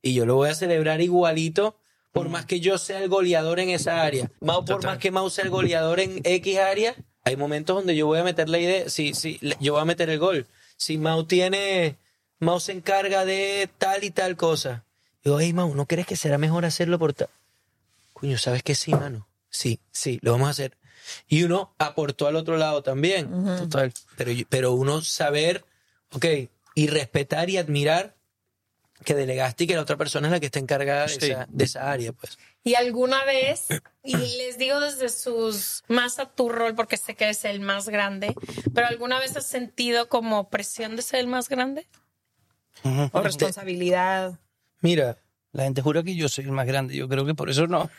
[0.00, 1.76] Y yo lo voy a celebrar igualito,
[2.12, 4.30] por más que yo sea el goleador en esa área.
[4.40, 8.06] Mao, por más que Mao sea el goleador en X área, hay momentos donde yo
[8.06, 10.46] voy a meter la idea, sí, sí, yo voy a meter el gol.
[10.78, 11.96] Si Mao tiene,
[12.38, 14.84] Mao se encarga de tal y tal cosa.
[15.24, 17.28] Digo, hey Mao, ¿no crees que será mejor hacerlo por tal?
[18.14, 18.74] Coño, ¿sabes qué?
[18.74, 19.26] Sí, mano.
[19.50, 20.76] Sí, sí, lo vamos a hacer.
[21.28, 23.28] Y uno aportó al otro lado también.
[23.58, 23.92] Total.
[24.16, 25.64] Pero, yo- pero uno saber,
[26.12, 26.24] ok,
[26.74, 28.14] y respetar y admirar
[29.04, 31.64] que delegaste y que la otra persona es la que está encargada de, esa, de
[31.64, 32.38] esa área, pues.
[32.64, 33.66] Y alguna vez,
[34.02, 37.88] y les digo desde sus más a tu rol, porque sé que es el más
[37.88, 38.34] grande,
[38.74, 41.86] pero alguna vez has sentido como presión de ser el más grande?
[43.12, 44.38] O responsabilidad.
[44.80, 45.18] Mira,
[45.52, 46.94] La gente jura que yo soy el más grande.
[46.94, 47.90] Yo creo que por eso no.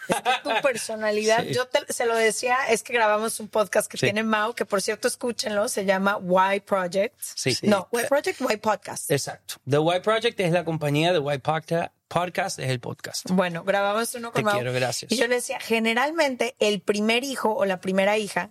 [0.43, 1.43] tu personalidad.
[1.43, 1.53] Sí.
[1.53, 4.05] Yo te- se lo decía, es que grabamos un podcast que Sí.
[4.05, 7.15] tiene Mao, que por cierto, escúchenlo, se llama Why Project.
[7.19, 7.57] Sí.
[7.63, 9.09] No, Why Project, Why Podcast.
[9.09, 9.55] Exacto.
[9.67, 13.29] The White Project es la compañía, White Podca- Podcast es el podcast.
[13.29, 15.11] Bueno, grabamos uno con Te quiero, gracias.
[15.11, 18.49] Y yo le decía, generalmente el primer hijo o la primera hija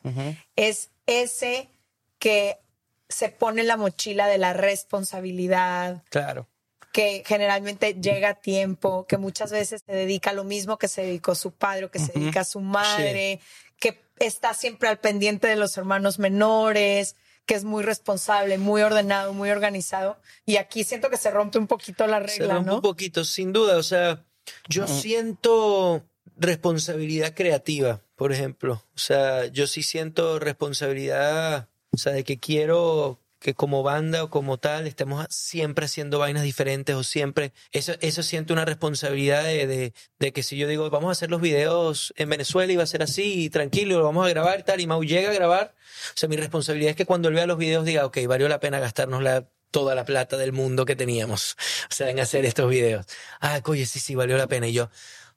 [0.55, 1.69] es ese
[2.21, 2.59] que
[3.09, 6.47] se pone la mochila de la responsabilidad, Claro.
[6.93, 11.03] Que generalmente llega a tiempo, que muchas veces se dedica a lo mismo que se
[11.03, 13.41] dedicó su padre o que se dedica a su madre,
[13.79, 19.33] que está siempre al pendiente de los hermanos menores, que es muy responsable, muy ordenado,
[19.33, 20.19] muy organizado.
[20.45, 22.77] Y aquí siento que se rompe un poquito la se regla, rompe ¿no?
[22.77, 23.79] un poquito, sin duda.
[23.79, 24.25] O sea,
[24.69, 26.05] yo siento
[26.37, 28.85] responsabilidad creativa, por ejemplo.
[28.95, 34.31] O sea, yo sí siento responsabilidad, o sea, de que quiero que como banda o
[34.31, 39.93] como tal estemos siempre haciendo vainas diferentes o siempre, eso, eso siento una responsabilidad de,
[40.19, 42.87] de, que si yo digo, vamos a hacer los videos en Venezuela y va a
[42.87, 45.75] ser así, y tranquilo, lo vamos a grabar y tal, y Mau llega a grabar,
[46.15, 48.61] o sea, mi responsabilidad es que cuando él vea los videos diga, ok, valió la
[48.61, 51.57] pena gastarnos la, toda la plata del mundo que teníamos,
[51.91, 53.07] o sea, en hacer estos videos.
[53.41, 54.69] Ah, oye, sí, sí, valió la pena.
[54.69, 54.91] Y yo,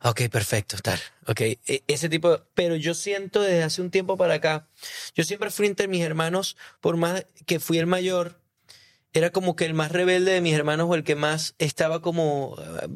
[0.04, 4.18] ok, perfecto, tal, ok, e- ese tipo, de- pero yo siento desde hace un tiempo
[4.18, 4.68] para acá,
[5.16, 8.40] yo siempre fui entre mis hermanos, por más que fui el mayor,
[9.14, 12.56] era como que el más rebelde de mis hermanos o el que más estaba como,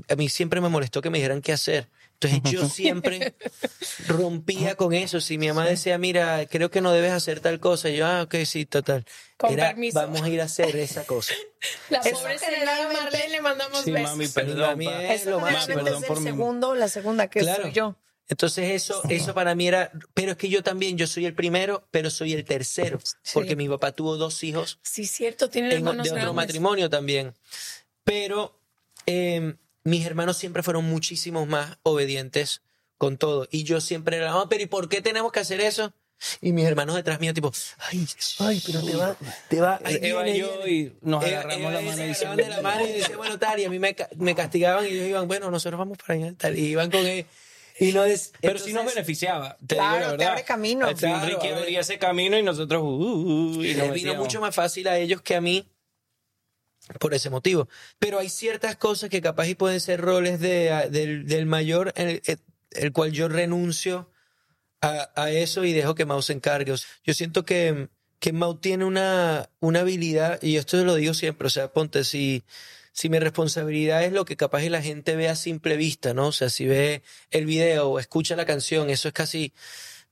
[0.10, 1.90] a mí siempre me molestó que me dijeran qué hacer.
[2.20, 3.36] Entonces yo siempre
[4.08, 5.20] rompía con eso.
[5.22, 8.24] Si mi mamá decía, mira, creo que no debes hacer tal cosa, y yo, ah,
[8.24, 9.06] ok, sí, total.
[9.38, 10.00] Con Era, permiso.
[10.00, 11.34] vamos a ir a hacer esa cosa.
[11.90, 14.10] La Eso pobre señora Marlene le mandamos Sí, besos.
[14.12, 14.70] mami, perdón.
[14.70, 15.04] a mí pa.
[15.04, 17.64] es Eso lo generalmente perdón es el por mi- segundo la segunda, que Claro.
[17.64, 17.96] soy yo.
[18.28, 21.88] Entonces eso, eso para mí era, pero es que yo también, yo soy el primero,
[21.92, 22.98] pero soy el tercero,
[23.36, 26.36] porque mi papá tuvo dos hijos Sí, cierto, tiene en- hermanos de otro grandes.
[26.36, 27.36] matrimonio también.
[28.04, 28.58] Pero
[29.06, 29.54] eh,
[29.86, 32.62] mis hermanos siempre fueron muchísimos más obedientes
[32.98, 33.48] con todo.
[33.52, 35.94] Y yo siempre era, "Ah, pero ¿y por qué tenemos que hacer eso?
[36.42, 37.52] Y mis hermanos detrás mío, tipo,
[37.92, 38.06] ay,
[38.40, 39.18] ay, pero te va,
[39.50, 39.80] te va.
[39.84, 40.72] ahí Eva viene, y yo viene".
[40.72, 42.92] y nos Eva- agarramos Eva la y mano se y decíamos, de la mano y
[42.94, 45.98] decía, bueno, tal, y a mí me, me castigaban y ellos iban, bueno, nosotros vamos
[45.98, 47.26] para allá, tal, y iban con él.
[47.78, 50.28] Y no des- Pero sí nos beneficiaba, te Claro, digo la te verdad.
[50.32, 50.88] abre camino.
[50.88, 54.40] Fin, Claro, abre- abría ese camino y nosotros, uh, uh, y les nos vino mucho
[54.40, 55.68] más fácil a ellos que a mí
[57.00, 57.68] por ese motivo.
[58.00, 62.40] Pero hay ciertas cosas que capaz y pueden ser roles de, del, mayor, el, el-
[62.72, 64.12] el cual yo renuncio
[64.82, 66.76] a, a eso y dejo que Mau se encargue.
[67.04, 67.88] Yo siento que,
[68.20, 72.44] que Mau tiene una, una habilidad, y esto lo digo siempre, o sea, ponte, si,
[72.92, 76.28] si mi responsabilidad es lo que capaz y la gente ve a simple vista, ¿no?
[76.28, 79.54] O sea, si ve el video o escucha la canción, eso es casi,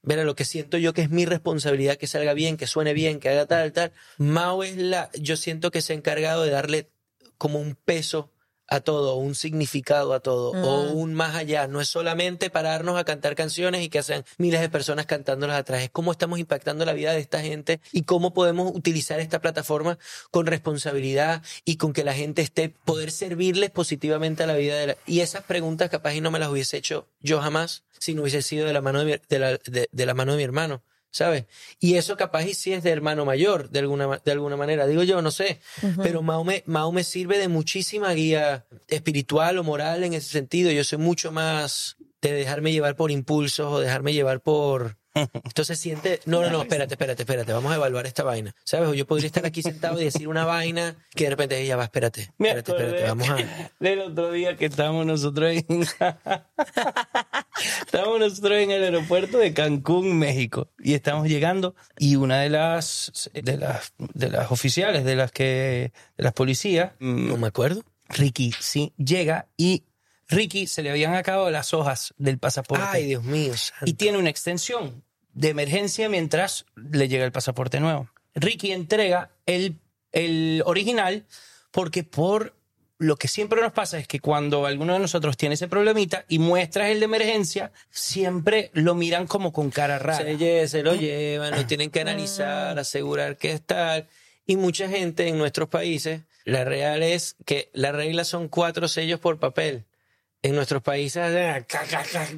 [0.03, 3.21] Verá, lo que siento yo que es mi responsabilidad que salga bien, que suene bien,
[3.21, 3.93] que haga tal, tal.
[4.17, 6.89] Mao es la, yo siento que se ha encargado de darle
[7.37, 8.32] como un peso
[8.73, 11.67] a todo, un significado a todo, o un más allá.
[11.67, 15.83] No es solamente pararnos a cantar canciones y que sean miles de personas cantándolas atrás.
[15.83, 19.97] Es cómo estamos impactando la vida de esta gente y cómo podemos utilizar esta plataforma
[20.31, 24.87] con responsabilidad y con que la gente esté, poder servirles positivamente a la vida de
[24.87, 24.97] la...
[25.05, 28.41] Y esas preguntas capaz y no me las hubiese hecho yo jamás si no hubiese
[28.41, 30.83] sido de la mano de, mi- de la, de- de la mano de mi hermano.
[31.13, 31.45] ¿Sabes?
[31.79, 34.87] Y eso capaz y sí es de hermano mayor, de alguna, de alguna manera.
[34.87, 35.59] Digo yo, no sé.
[36.01, 40.71] Pero Mao me, Mao me sirve de muchísima guía espiritual o moral en ese sentido.
[40.71, 46.19] Yo soy mucho más de dejarme llevar por impulsos o dejarme llevar por, Entonces siente,
[46.25, 48.55] no, no, no, espérate, espérate, espérate, vamos a evaluar esta vaina.
[48.63, 48.89] ¿Sabes?
[48.89, 51.83] O yo podría estar aquí sentado y decir una vaina que de repente ella va,
[51.83, 53.35] espérate, espérate, espérate, vamos a...
[53.79, 55.81] Del otro día que estábamos nosotros en.
[57.85, 60.69] estábamos nosotros en el aeropuerto de Cancún, México.
[60.79, 61.75] Y estamos llegando.
[61.97, 65.91] Y una de las, de las, de las oficiales, de las que.
[66.17, 66.93] de las policías.
[66.99, 67.83] mm, No me acuerdo.
[68.09, 69.85] Ricky, sí, llega y
[70.35, 72.85] Ricky se le habían acabado las hojas del pasaporte.
[72.87, 73.55] Ay, Dios mío.
[73.55, 73.85] santo.
[73.85, 78.09] y tiene una extensión de emergencia mientras le llega el pasaporte nuevo.
[78.35, 79.79] Ricky entrega el,
[80.11, 81.25] el original
[81.71, 82.55] porque por
[82.99, 86.39] lo que siempre nos pasa es que cuando alguno de nosotros tiene ese problemita y
[86.39, 90.23] muestras el de emergencia, siempre lo miran como con cara rara.
[90.37, 94.07] Se, se lo llevan, lo tienen que analizar, asegurar que es tal.
[94.45, 99.19] Y mucha gente en nuestros países, la real es que la regla son cuatro sellos
[99.19, 99.85] por papel.
[100.43, 101.83] En nuestros países, ah, ca,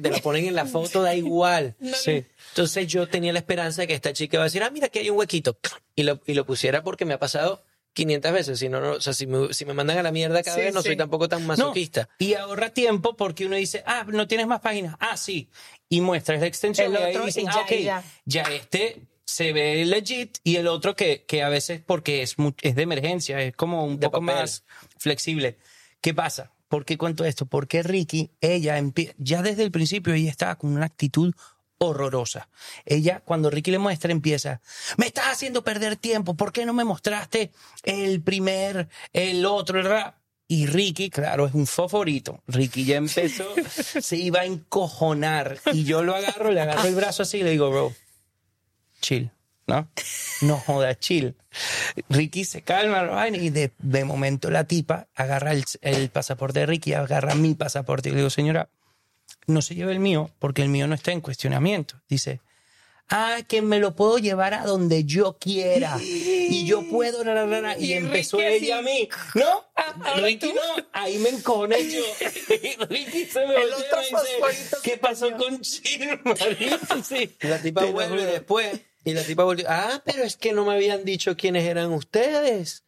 [0.00, 1.74] te lo ponen en la foto, da igual.
[1.94, 2.24] Sí.
[2.50, 5.00] Entonces yo tenía la esperanza de que esta chica iba a decir, ah, mira, que
[5.00, 5.58] hay un huequito.
[5.94, 8.58] Y lo, y lo pusiera porque me ha pasado 500 veces.
[8.58, 10.62] Si no, no, o sea, si me, si me mandan a la mierda cada Sí,
[10.62, 10.88] vez, no sí.
[10.90, 12.08] soy tampoco tan No, masoquista.
[12.18, 14.94] y ahorra tiempo porque uno dice, ah, no tienes más páginas.
[15.00, 15.50] Ah, sí.
[15.88, 18.04] Y muestras la extensión El y ahí otro, dicen, y ah, ya, ok, y ya.
[18.24, 22.76] ya este se ve legit y el otro que, que a veces porque es, es
[22.76, 24.40] de emergencia, es como un De poco papel.
[24.42, 24.64] más
[24.98, 25.58] flexible.
[26.00, 26.52] ¿Qué pasa?
[26.68, 27.46] ¿Por qué cuento esto?
[27.46, 28.76] Porque Ricky, ella
[29.18, 31.32] ya desde el principio ella estaba con una actitud
[31.78, 32.48] horrorosa.
[32.84, 34.60] Ella, cuando Ricky le muestra, empieza,
[34.96, 37.52] me estás haciendo perder tiempo, ¿por qué no me mostraste
[37.82, 40.16] el primer, el otro, el rap?
[40.48, 42.42] Y Ricky, claro, es un favorito.
[42.46, 43.44] Ricky ya empezó,
[44.00, 45.58] se iba a encojonar.
[45.72, 47.92] Y yo lo agarro, le agarro el brazo así y le digo, bro,
[49.00, 49.32] chill,
[49.66, 49.88] ¿no?
[50.42, 51.34] No joda, chill.
[52.08, 56.92] Ricky se calma y de, de momento la tipa agarra el, el pasaporte de Ricky,
[56.92, 58.68] agarra mi pasaporte y le digo, señora,
[59.46, 62.00] no se lleve el mío porque el mío no está en cuestionamiento.
[62.08, 62.40] Dice,
[63.08, 67.60] ah, que me lo puedo llevar a donde yo quiera y yo puedo, na, na,
[67.60, 69.64] na, y, Y empezó Ricky ella a mí, ¿no?
[70.22, 72.02] Ricky no, ahí me encojoné yo.
[72.88, 76.76] Ricky se me El otro y dice, ¿qué pasó con Chill, marico?
[77.04, 77.36] Sí.
[77.40, 78.80] La tipa vuelve después.
[79.06, 79.66] Y la tipa volvió.
[79.68, 82.82] Ah, pero es que no me habían dicho quiénes eran ustedes.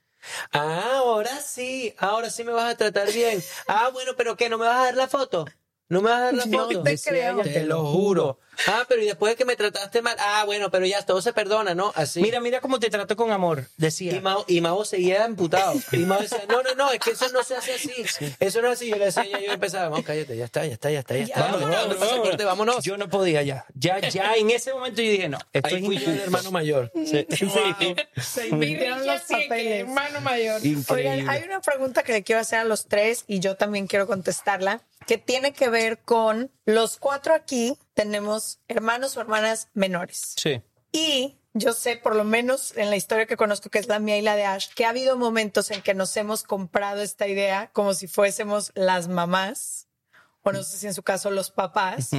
[0.50, 1.94] Ah, ahora sí.
[1.96, 3.40] Ahora sí me vas a tratar bien.
[3.68, 4.48] Ah, bueno, pero ¿qué?
[4.48, 5.46] ¿No me vas a dar la foto?
[5.88, 6.82] ¿No me vas a dar la No foto?
[6.82, 7.40] te creo.
[7.40, 8.38] ella, te lo juro.
[8.66, 10.16] Ah, pero y después de que me trataste mal.
[10.18, 11.92] Ah, bueno, pero ya todo se perdona, ¿no?
[11.94, 12.20] Así.
[12.20, 14.12] Mira, mira cómo te trato con amor, decía.
[14.16, 15.74] Y Mao, y Mao seguía emputado.
[15.92, 17.92] Y Mao decía, no, no, no, es que eso no se hace así.
[18.40, 18.88] Eso no es así.
[18.90, 21.22] Yo le decía, ya yo empezaba, Mao, cállate, ya está, ya está, ya está, ya
[21.22, 21.40] está.
[21.40, 22.84] Vámonos, Vámonos, vámonos, corte, vámonos.
[22.84, 23.64] Yo no podía ya.
[23.74, 26.50] Ya, ya en ese momento yo dije, no, esto Ahí es fui yo el hermano
[26.50, 26.90] mayor.
[27.06, 27.26] Sí.
[28.20, 29.80] Se invirtieron los papeles.
[29.82, 30.66] hermano mayor.
[30.66, 31.10] Increíble.
[31.12, 34.08] Oigan, hay una pregunta que le quiero hacer a los tres y yo también quiero
[34.08, 40.34] contestarla, que tiene que ver con los cuatro aquí tenemos hermanos o hermanas menores.
[40.36, 40.60] Sí.
[40.92, 44.18] Y yo sé, por lo menos en la historia que conozco, que es la mía
[44.18, 47.70] y la de Ash, que ha habido momentos en que nos hemos comprado esta idea
[47.72, 49.88] como si fuésemos las mamás,
[50.42, 52.10] o no sé si en su caso los papás,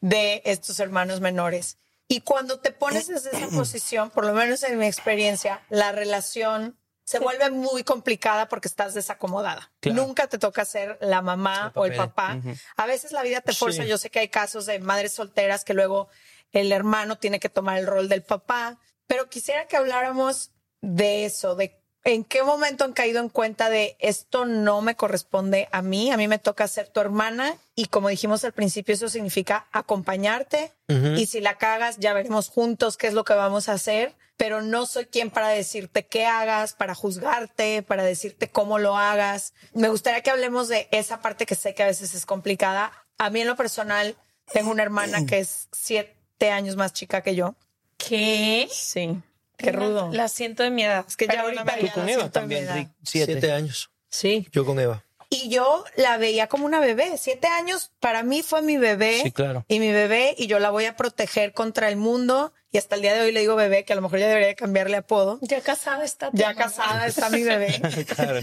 [0.00, 1.76] de estos hermanos menores.
[2.06, 6.78] Y cuando te pones desde esa posición, por lo menos en mi experiencia, la relación
[7.06, 9.70] se vuelve muy complicada porque estás desacomodada.
[9.78, 10.02] Claro.
[10.02, 12.40] Nunca te toca ser la mamá El o el papá.
[12.76, 13.84] A veces la vida te forza.
[13.84, 13.88] Sí.
[13.88, 16.08] Yo sé que hay casos de madres solteras que luego
[16.50, 21.54] el hermano tiene que tomar el rol del papá, pero quisiera que habláramos de eso,
[21.54, 26.12] de en qué momento han caído en cuenta de esto no me corresponde a mí,
[26.12, 30.72] a mí me toca ser tu hermana y como dijimos al principio, eso significa acompañarte
[31.16, 34.62] y si la cagas ya veremos juntos qué es lo que vamos a hacer, pero
[34.62, 39.52] no soy quien para decirte qué hagas, para juzgarte, para decirte cómo lo hagas.
[39.74, 42.92] Me gustaría que hablemos de esa parte que sé que a veces es complicada.
[43.18, 44.14] A mí en lo personal
[44.52, 47.56] tengo una hermana que es siete años más chica que yo.
[47.96, 48.68] ¿Qué?
[48.70, 49.20] Sí,
[49.56, 50.10] qué rudo.
[50.12, 51.04] La siento de mi edad.
[51.08, 52.68] Es que ya ahorita Tú con Eva también.
[52.72, 52.90] Rick.
[53.02, 53.32] Siete.
[53.32, 53.90] Siete años.
[54.10, 54.48] Sí.
[54.52, 55.04] Yo con Eva.
[55.28, 57.18] Y yo la veía como una bebé.
[57.18, 59.20] Siete años para mí fue mi bebé.
[59.22, 59.64] Sí, claro.
[59.68, 62.52] Y mi bebé, y yo la voy a proteger contra el mundo.
[62.70, 64.48] Y hasta el día de hoy le digo bebé, que a lo mejor ya debería
[64.48, 65.38] de cambiarle apodo.
[65.42, 66.30] Ya casada está.
[66.32, 66.62] Ya mamá.
[66.62, 67.80] casada está mi bebé.
[68.16, 68.40] Claro.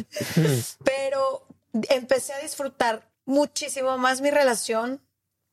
[0.84, 1.48] Pero
[1.90, 5.02] empecé a disfrutar muchísimo más mi relación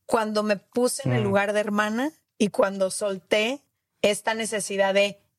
[0.07, 3.61] cuando me puse en el lugar de hermana y cuando solté
[4.03, 5.21] esta necesidad de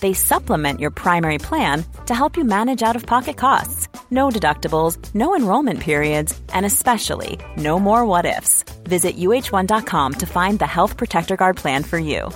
[0.00, 3.88] They supplement your primary plan to help you manage out of pocket costs.
[4.10, 8.64] No deductibles, no enrollment periods, and especially no more what ifs.
[8.84, 12.30] Visit uh1.com to find the Health Protector Guard plan for you.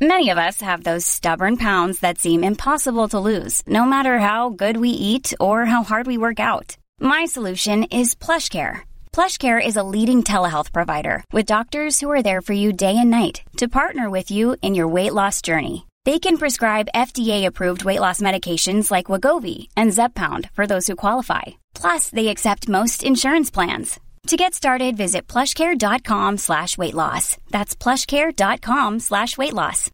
[0.00, 4.50] Many of us have those stubborn pounds that seem impossible to lose, no matter how
[4.50, 6.76] good we eat or how hard we work out.
[7.00, 8.82] My solution is PlushCare.
[9.12, 13.10] PlushCare is a leading telehealth provider with doctors who are there for you day and
[13.10, 15.87] night to partner with you in your weight loss journey.
[16.04, 21.58] They can prescribe FDA-approved weight loss medications like Wagovi and Zepbound for those who qualify.
[21.74, 23.98] Plus, they accept most insurance plans.
[24.28, 27.36] To get started, visit plushcare.com slash weight loss.
[27.50, 29.90] That's plushcare.com slash weight loss.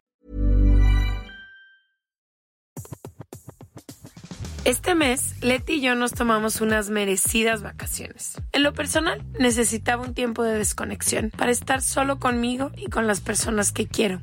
[4.65, 8.41] Este mes, Leti y yo nos tomamos unas merecidas vacaciones.
[8.53, 13.21] En lo personal, necesitaba un tiempo de desconexión para estar solo conmigo y con las
[13.21, 14.23] personas que quiero.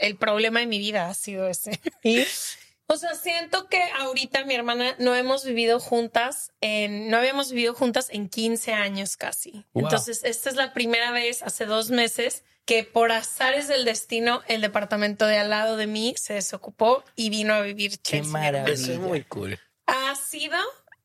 [0.00, 1.80] El problema de mi vida ha sido ese.
[2.02, 2.24] ¿Y?
[2.90, 7.74] O sea, siento que ahorita mi hermana no hemos vivido juntas en, no habíamos vivido
[7.74, 9.66] juntas en 15 años casi.
[9.74, 9.84] Wow.
[9.84, 14.62] Entonces, esta es la primera vez hace dos meses que por azares del destino el
[14.62, 18.32] departamento de al lado de mí se desocupó y vino a vivir Qué Chelsea.
[18.32, 18.72] maravilla.
[18.72, 19.58] Eso es muy cool.
[19.86, 20.56] Ha sido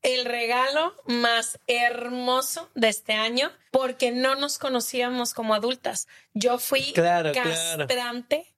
[0.04, 6.08] el regalo más hermoso de este año porque no nos conocíamos como adultas.
[6.34, 7.88] Yo fui Claro, claro.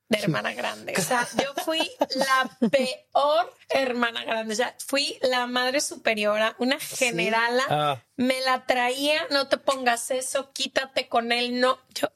[0.09, 0.93] De hermana grande.
[0.97, 1.79] O sea, yo fui
[2.15, 4.53] la peor hermana grande.
[4.53, 7.63] O sea, fui la madre superiora, una generala.
[7.69, 8.03] Ah.
[8.15, 11.79] Me la traía, no te pongas eso, quítate con él, no.
[11.95, 12.07] Yo,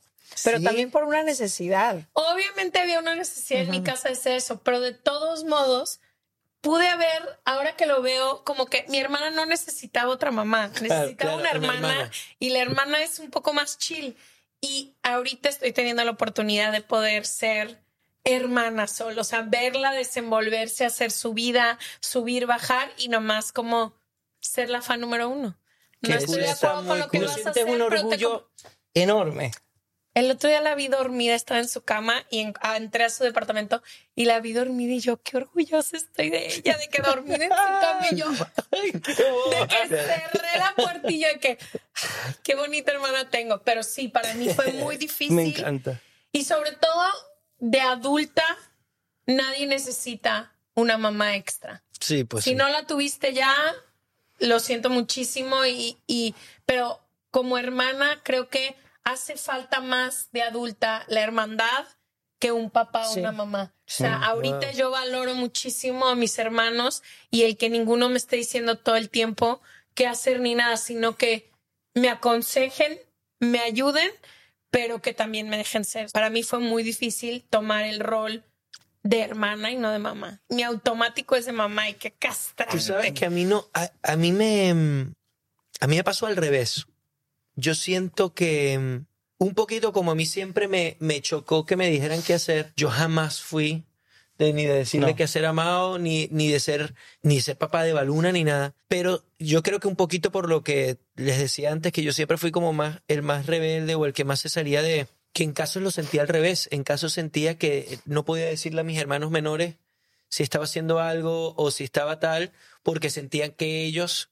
[0.44, 0.64] Pero Sí.
[0.64, 1.98] también por una necesidad.
[2.14, 6.00] obviamente había una necesidad en mi casa de eso, pero de todos modos
[6.62, 11.16] pude haber, ahora que lo veo, como que mi hermana no necesitaba otra mamá, necesitaba
[11.16, 12.12] claro, una una hermana, hermana.
[12.38, 14.16] y la hermana es un poco más chill.
[14.62, 17.82] Y ahorita estoy teniendo la oportunidad de poder ser
[18.24, 23.93] hermana solo, o sea, verla desenvolverse, hacer su vida, subir, bajar y nomás como
[24.39, 25.57] ser la fan número uno.
[26.01, 28.51] No estoy de acuerdo con muy lo que vas a hacer, un pero te orgullo
[28.93, 29.51] enorme.
[30.16, 33.10] El otro día la vi dormida, estaba en su cama y en- ah, entré a
[33.10, 33.82] su departamento
[34.16, 37.51] y la vi dormida y yo, qué orgullosa estoy de ella, de que dormida en
[37.51, 38.30] su cama y yo,
[38.72, 43.62] de que cerré la puertilla y que, ay, qué bonita hermana tengo.
[43.62, 45.36] Pero sí, para mí fue muy difícil.
[45.36, 46.01] Me encanta.
[46.32, 47.03] Y sobre todo,
[47.60, 48.45] de adulta,
[49.26, 51.84] nadie necesita una mamá extra.
[51.99, 52.55] Sí, pues si sí.
[52.55, 53.53] no la tuviste ya,
[54.39, 56.34] lo siento muchísimo y, y
[56.66, 56.99] pero
[57.32, 61.86] como hermana creo que hace falta más de adulta la hermandad
[62.39, 63.20] que un papá o Sí.
[63.20, 63.74] una mamá.
[63.76, 64.76] O sea, Sí, ahorita wow.
[64.76, 69.10] yo valoro muchísimo a mis hermanos y el que ninguno me esté diciendo todo el
[69.10, 69.62] tiempo
[69.93, 71.52] qué hacer ni nada, sino que
[71.95, 73.00] me aconsejen,
[73.39, 74.10] me ayuden,
[74.72, 76.10] pero que también me dejen ser.
[76.14, 78.45] Para mí fue muy difícil tomar el rol
[79.04, 80.41] de hermana y no de mamá.
[80.50, 82.78] Mi automático es de mamá y qué castrante.
[82.78, 84.70] Tú sabes que a mí no, a, a mí me,
[85.82, 86.86] a mí me pasó al revés.
[87.60, 89.05] Yo siento que mm,
[89.43, 92.74] un poquito como a mí siempre me, me chocó que me dijeran qué hacer.
[92.76, 93.86] Yo jamás fui
[94.38, 95.16] de, ni de decirle No.
[95.16, 96.93] qué hacer a Mao, ni, ni de ser,
[97.24, 98.74] ni de ser papá de Baluna, ni nada.
[98.88, 102.38] Pero yo creo que un poquito por lo que les decía antes, que yo siempre
[102.38, 105.51] fui como más, el más rebelde o el que más se salía de, que en
[105.53, 106.68] casos lo sentía al revés.
[106.72, 109.76] En casos sentía que no podía decirle a mis hermanos menores
[110.30, 112.51] si estaba haciendo algo o si estaba tal,
[112.84, 114.30] porque sentían que ellos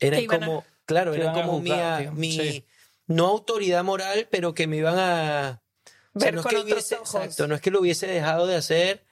[0.00, 2.66] eran a- como, claro, que eran iban a como juzgar, mi, digamos, mi sí.
[3.06, 5.62] no autoridad moral, pero que me iban a
[6.14, 7.14] o sea, Ver no es con que otros hubiese, ojos.
[7.14, 9.06] exacto, no es que lo hubiese dejado de hacer,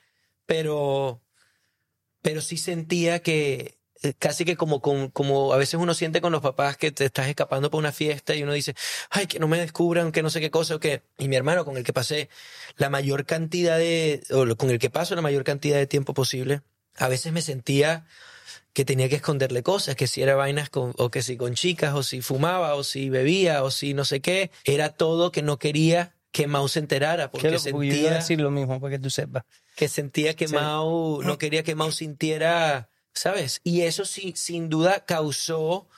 [0.46, 1.22] pero,
[2.22, 6.32] pero sí sentía que eh, casi que como, como, como a veces uno siente con
[6.32, 8.74] los papás que te estás escapando por una fiesta y uno dice,
[9.10, 11.64] ay, que no me descubran, que no sé qué cosa, o que, y mi hermano
[11.64, 12.28] con el que pasé
[12.76, 16.62] la mayor cantidad de, o con el que paso la mayor cantidad de tiempo posible,
[16.96, 18.06] a veces me sentía
[18.72, 21.94] que tenía que esconderle cosas, que si era vainas con, o que si con chicas,
[21.94, 25.58] o si fumaba, o si bebía, o si no sé qué, era todo que no
[25.58, 28.78] quería que Mau se enterara, porque loco, porque yo iba a sentía decir lo mismo
[28.78, 29.44] para que tú sepas.
[29.74, 30.54] que sentía que Sí.
[30.54, 33.60] Mau, no quería que Mau sintiera, ¿sabes?
[33.64, 35.88] Y eso sí, sin duda causó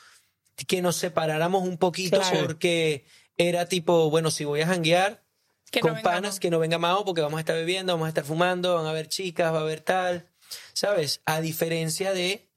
[0.69, 2.47] que nos separáramos un poquito Claro.
[2.47, 3.05] porque
[3.37, 5.25] era tipo, bueno, si voy a janguear
[5.71, 8.25] Que con panas, que no venga Mau porque vamos a estar bebiendo, vamos a estar
[8.25, 10.29] fumando, van a haber chicas, va a haber tal,
[10.73, 11.21] ¿sabes?
[11.25, 12.49] A diferencia de,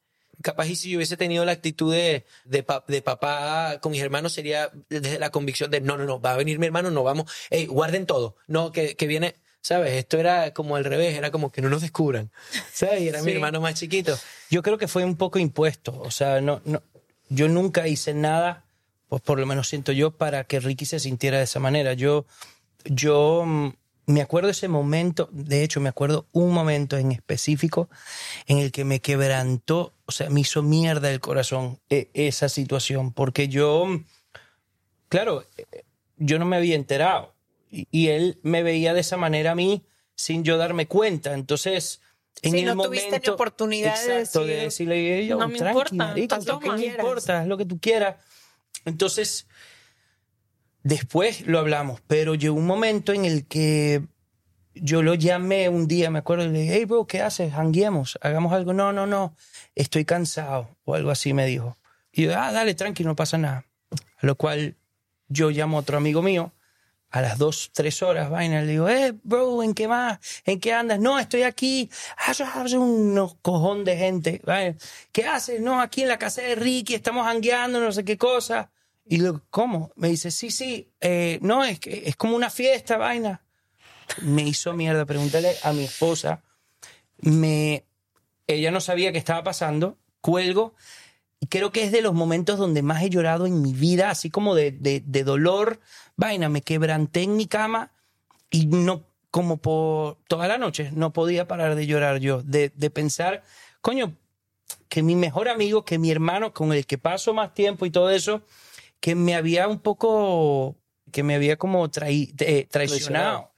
[0.41, 4.01] capaz y si yo hubiese tenido la actitud de, de, pa- de papá con mis
[4.01, 7.03] hermanos sería desde la convicción de, no, no, no, va a venir mi hermano, no
[7.03, 9.35] vamos, hey, guarden todo, no, que, que viene...
[9.63, 9.93] ¿Sabes?
[9.93, 12.31] Esto era como al revés, era como que no nos descubran.
[12.73, 13.01] ¿Sabes?
[13.01, 14.17] Y era mi hermano más chiquito.
[14.49, 15.95] Yo creo que fue un poco impuesto.
[16.01, 16.81] O sea, no, no,
[17.29, 18.65] yo nunca hice nada,
[19.07, 21.93] pues por lo menos siento yo, para que Ricky se sintiera de esa manera.
[21.93, 22.25] Yo,
[22.85, 23.73] yo mm,
[24.05, 27.89] me acuerdo ese momento, de hecho, me acuerdo un momento en específico
[28.47, 33.13] en el que me quebrantó, o sea, me hizo mierda el corazón e- esa situación,
[33.13, 33.87] porque yo,
[35.09, 35.83] claro, eh,
[36.17, 37.35] yo no me había enterado
[37.69, 39.85] y, él me veía de esa manera a mí
[40.15, 41.33] sin yo darme cuenta.
[41.33, 42.01] Entonces,
[42.41, 45.47] en el no tuviste ni momento, oportunidad de exacto, de decir, decirle, "Ey, yo, "No
[45.47, 46.99] me importa, haz lo ¿qué que me quieras".
[46.99, 47.39] importa?
[47.41, 48.17] Haz lo que tú quieras.
[48.85, 49.47] Entonces,
[50.83, 54.03] después lo hablamos, pero llegó un momento en el que
[54.73, 57.53] yo lo llamé un día, me acuerdo, y le dije, hey, bro, ¿qué haces?
[57.53, 58.73] Hanguemos, hagamos algo.
[58.73, 59.35] No, no, no,
[59.75, 61.77] estoy cansado, o algo así me dijo.
[62.11, 63.65] Y yo, ah, dale, tranqui, no pasa nada.
[64.17, 64.75] A lo cual
[65.27, 66.53] yo llamo a otro amigo mío,
[67.09, 70.19] a las dos, tres horas, vaina, le digo, eh, bro, ¿en qué más?
[70.45, 70.99] ¿En qué andas?
[70.99, 71.89] No, estoy aquí.
[72.17, 74.41] Ah, Hace unos cojón de gente.
[74.45, 74.77] vaina.
[75.11, 75.59] ¿Qué haces?
[75.59, 78.71] No, aquí en la casa de Ricky, estamos hangueando, no sé qué cosa.
[79.05, 79.91] Y le digo, ¿cómo?
[79.95, 83.41] Me dice, sí, sí, eh, no, es que es como una fiesta, vaina.
[84.21, 86.43] Me hizo mierda, pregúntale a mi esposa.
[87.17, 87.85] Me,
[88.47, 90.75] ella no sabía qué estaba pasando, cuelgo.
[91.39, 94.29] Y creo que es de los momentos donde más he llorado en mi vida, así
[94.29, 95.79] como de, de, de dolor.
[96.15, 97.91] Vaina, me quebranté en mi cama
[98.51, 102.89] y no, como por toda la noche, no podía parar de llorar yo, de, de
[102.89, 103.43] pensar,
[103.81, 104.15] coño,
[104.89, 108.09] que mi mejor amigo, que mi hermano con el que paso más tiempo y todo
[108.11, 108.41] eso,
[109.01, 110.77] que me había un poco,
[111.11, 113.51] que me había como eh, traicionado.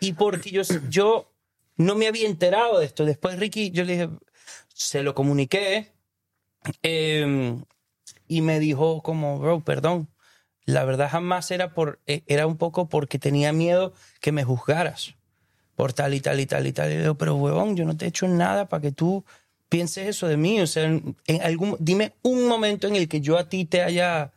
[0.00, 1.32] Y porque yo, yo
[1.76, 3.04] no me había enterado de esto.
[3.04, 4.08] Después Ricky, yo le dije,
[4.72, 5.92] se lo comuniqué
[6.82, 7.56] eh,
[8.28, 10.08] y me dijo como, bro, perdón.
[10.64, 15.14] La verdad jamás era por, eh, era un poco porque tenía miedo que me juzgaras
[15.74, 16.92] por tal y tal y tal y tal.
[16.92, 19.24] Y digo, pero huevón, yo no te he hecho nada para que tú
[19.68, 20.60] pienses eso de mí.
[20.60, 23.82] O sea, en, en algún, dime un momento en el que yo a ti te
[23.82, 24.33] haya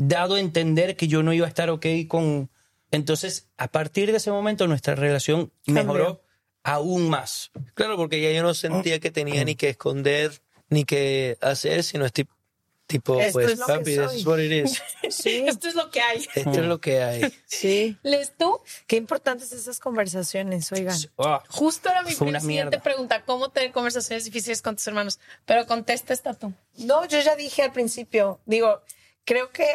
[0.00, 2.50] dado a entender que yo no iba a estar ok con...
[2.90, 6.22] Entonces, a partir de ese momento, nuestra relación mejoró
[6.64, 7.50] aún más.
[7.74, 12.06] Claro, porque ya yo no sentía que tenía ni que esconder ni que hacer, sino
[12.06, 14.82] es tipo, Esto pues, es lo que papi, this is what it is.
[15.10, 16.26] Sí, Esto es lo que hay.
[16.34, 17.32] Esto es lo que hay.
[17.46, 17.96] sí.
[18.02, 18.60] ¿Les tú?
[18.86, 20.96] Qué importantes esas conversaciones, oigan.
[21.18, 22.82] Ah, Justo era mi siguiente mierda.
[22.82, 23.22] pregunta.
[23.24, 25.20] ¿Cómo tener conversaciones difíciles con tus hermanos?
[25.44, 26.52] Pero contesta esta tú.
[26.78, 28.82] No, yo ya dije al principio, digo,
[29.24, 29.66] creo que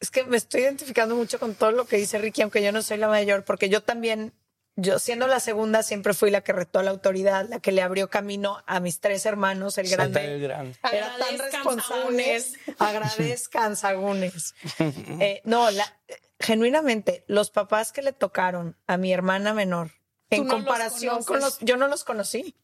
[0.00, 2.82] es que me estoy identificando mucho con todo lo que dice Ricky, aunque yo no
[2.82, 4.34] soy la mayor, porque yo también,
[4.76, 7.80] yo siendo la segunda, siempre fui la que retó a la autoridad, la que le
[7.80, 10.34] abrió camino a mis tres hermanos, el grande.
[10.34, 10.76] el grande.
[10.92, 11.16] Era
[11.50, 12.52] tan saúnes.
[12.78, 14.54] Agradezcan, sagunes.
[15.20, 15.98] Eh, no, la-
[16.40, 19.92] genuinamente, los papás que le tocaron a mi hermana menor,
[20.30, 22.54] en no los comparación con los, yo no los conocí.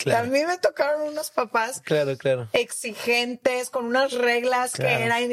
[0.00, 2.48] A Claro, mí me tocaron unos papás claro, claro.
[2.52, 5.28] exigentes, con unas reglas que eran.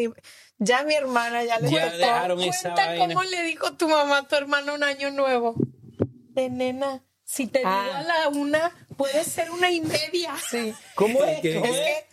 [0.59, 3.07] Ya mi hermana ya le Ya dejaron esa Cuenta vaina.
[3.13, 5.55] cómo le dijo tu mamá a tu hermano un año nuevo.
[6.33, 7.97] De nena, si te digo Ah.
[7.99, 10.35] a la una, puede ser una y media.
[10.49, 10.73] Sí.
[10.95, 11.39] ¿Cómo es?
[11.41, 11.57] ¿Qué?
[11.57, 12.07] Es que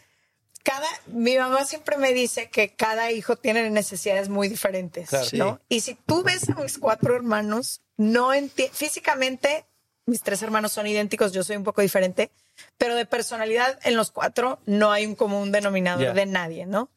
[0.63, 5.29] cada, mi mamá siempre me dice que cada hijo tiene necesidades muy diferentes, Claro.
[5.33, 5.61] ¿no?
[5.69, 9.67] Y si tú ves a mis cuatro hermanos, no enti- físicamente
[10.07, 12.31] mis tres hermanos son idénticos, yo soy un poco diferente,
[12.79, 16.89] pero de personalidad en los cuatro no hay un común denominador de nadie, ¿no?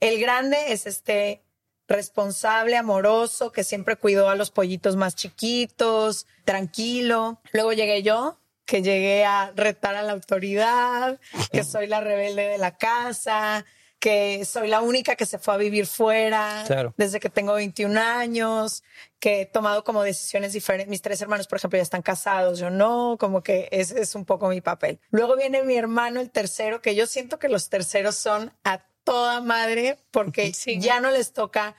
[0.00, 1.42] El grande es este
[1.88, 7.40] responsable, amoroso, que siempre cuidó a los pollitos más chiquitos, tranquilo.
[7.52, 11.20] Luego llegué yo, que llegué a retar a la autoridad,
[11.52, 13.64] que soy la rebelde de la casa,
[14.06, 16.94] que soy la única que se fue a vivir fuera Claro.
[16.96, 18.84] desde que tengo 21 años,
[19.18, 20.88] que he tomado como decisiones diferentes.
[20.88, 24.24] Mis tres hermanos, por ejemplo, ya están casados, yo no, como que ese es un
[24.24, 25.00] poco mi papel.
[25.10, 29.40] Luego viene mi hermano, el tercero, que yo siento que los terceros son a toda
[29.40, 31.74] madre porque ya no les toca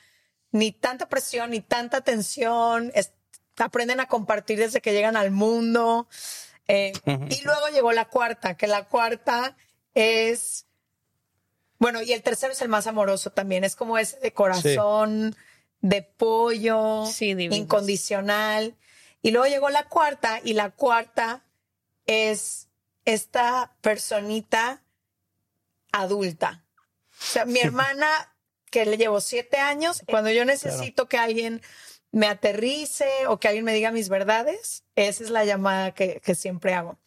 [0.52, 3.14] ni tanta presión, ni tanta tensión, es-
[3.58, 6.10] aprenden a compartir desde que llegan al mundo.
[6.68, 6.92] Eh,
[7.30, 9.56] Y luego llegó la cuarta, que la cuarta
[9.94, 10.67] es,
[11.80, 15.36] bueno, y el tercero es el más amoroso también, es como ese de corazón,
[15.82, 18.76] de pollo, incondicional.
[19.22, 21.44] Y luego llegó la cuarta, y la cuarta
[22.06, 22.68] es
[23.06, 24.82] esta personita
[25.92, 26.64] adulta.
[27.12, 28.08] O sea, mi hermana,
[28.72, 31.62] que le llevo siete años, cuando yo necesito que alguien
[32.12, 36.36] me aterrice o que alguien me diga mis verdades, esa es la llamada que, que
[36.36, 36.98] siempre hago.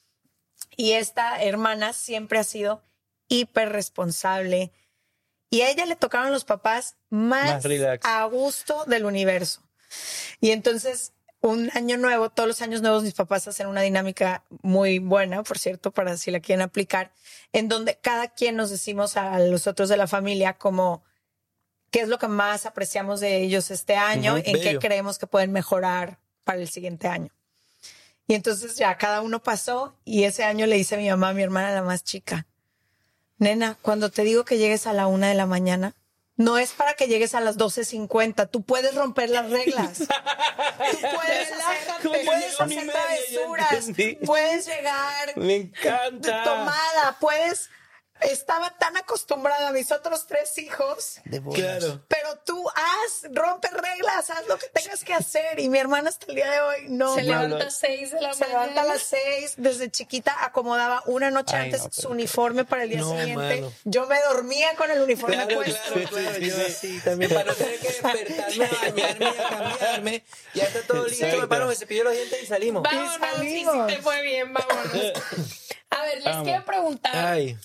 [0.77, 2.83] Y esta hermana siempre ha sido
[3.31, 4.71] hiper responsable.
[5.49, 7.65] Y a ella le tocaron los papás más,
[8.03, 9.63] a gusto del universo.
[10.41, 14.99] Y entonces, un año nuevo, todos los años nuevos, mis papás hacen una dinámica muy
[14.99, 17.13] buena, por cierto, para si la quieren aplicar,
[17.53, 21.03] en donde cada quien nos decimos a los otros de la familia como
[21.91, 25.51] qué es lo que más apreciamos de ellos este año, en qué creemos que pueden
[25.51, 27.33] mejorar para el siguiente año.
[28.29, 31.35] Y entonces ya cada uno pasó y ese año le dice a mi mamá, a
[31.35, 32.47] mi hermana la más chica,
[33.41, 35.95] nena, cuando te digo que llegues a la una de la mañana,
[36.37, 39.99] no es para que llegues a las 12.50, tú puedes romper las reglas.
[40.91, 43.87] Tú puedes hacer, puedes hacer travesuras,
[44.25, 46.43] puedes llegar Me encanta.
[46.43, 47.69] tomada, puedes...
[48.23, 51.17] Estaba tan acostumbrada a mis otros tres hijos
[51.55, 52.03] Claro.
[52.09, 55.59] pero tú haz, rompe reglas, haz lo que tengas que hacer.
[55.61, 57.15] Y mi hermana hasta el día de hoy no.
[57.15, 57.65] Se levanta no.
[57.65, 58.61] a seis de la Se mañana.
[58.63, 59.55] levanta a las seis.
[59.57, 63.61] Desde chiquita acomodaba una noche Ay, antes no, su uniforme para el día No, siguiente.
[63.61, 63.73] mano.
[63.85, 65.93] Yo me dormía con el uniforme Claro, puesto.
[65.95, 70.65] claro, claro, yo así también, para no tener que despertarme, a bañarme, a cambiarme, ya
[70.65, 71.49] está todo listo, me Exacto.
[71.49, 72.83] paro, me cepillo los dientes y salimos.
[72.83, 74.87] Vámonos, sí, sí te fue bien, vámonos.
[75.91, 76.45] A ver, les Vamos.
[76.45, 77.59] quiero preguntar, Ay,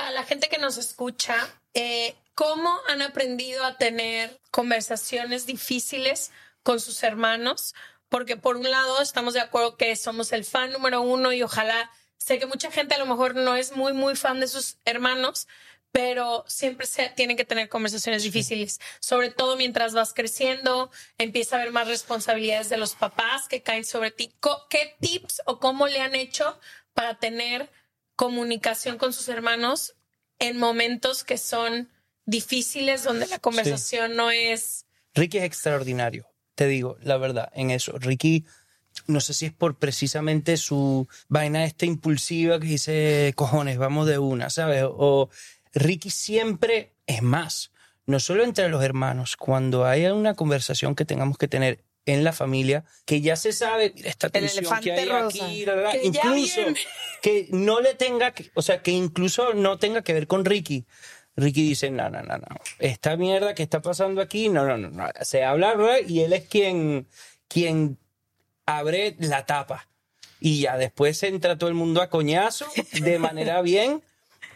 [0.00, 1.36] para la gente que nos escucha,
[1.74, 6.32] eh, ¿cómo han aprendido a tener conversaciones difíciles
[6.62, 7.74] con sus hermanos?
[8.08, 11.90] Porque por un lado estamos de acuerdo que somos el fan número uno y ojalá,
[12.16, 15.48] sé que mucha gente a lo mejor no es muy, muy fan de sus hermanos,
[15.92, 21.60] pero siempre se tienen que tener conversaciones difíciles, sobre todo mientras vas creciendo, empieza a
[21.60, 24.32] haber más responsabilidades de los papás que caen sobre ti.
[24.70, 26.58] ¿Qué tips o cómo le han hecho
[26.94, 27.68] para tener
[28.20, 29.94] comunicación con sus hermanos
[30.38, 31.88] en momentos que son
[32.26, 34.84] difíciles, donde la conversación no es...
[35.14, 37.92] Ricky es extraordinario, te digo la verdad en eso.
[37.98, 38.44] Ricky,
[39.06, 44.18] no sé si es por precisamente su vaina esta impulsiva que dice, cojones, vamos de
[44.18, 44.84] una, ¿sabes?
[44.86, 45.30] O
[45.72, 47.72] Ricky siempre es más,
[48.04, 52.32] no solo entre los hermanos, cuando hay una conversación que tengamos que tener en la
[52.32, 55.44] familia, que ya se sabe, mira esta tensión que elefante hay rosa.
[55.44, 56.60] aquí, la, la, Que incluso
[57.22, 60.86] que no le tenga, que, o sea, que incluso no tenga que ver con Ricky.
[61.36, 62.46] Ricky dice, no, no, no, no,
[62.78, 65.08] esta mierda que está pasando aquí, no, no, no, no.
[65.22, 65.74] se habla
[66.06, 67.06] y él es quien,
[67.48, 67.98] quien
[68.66, 69.88] abre la tapa.
[70.40, 72.66] Y ya después entra todo el mundo a coñazo
[73.00, 74.02] de manera bien,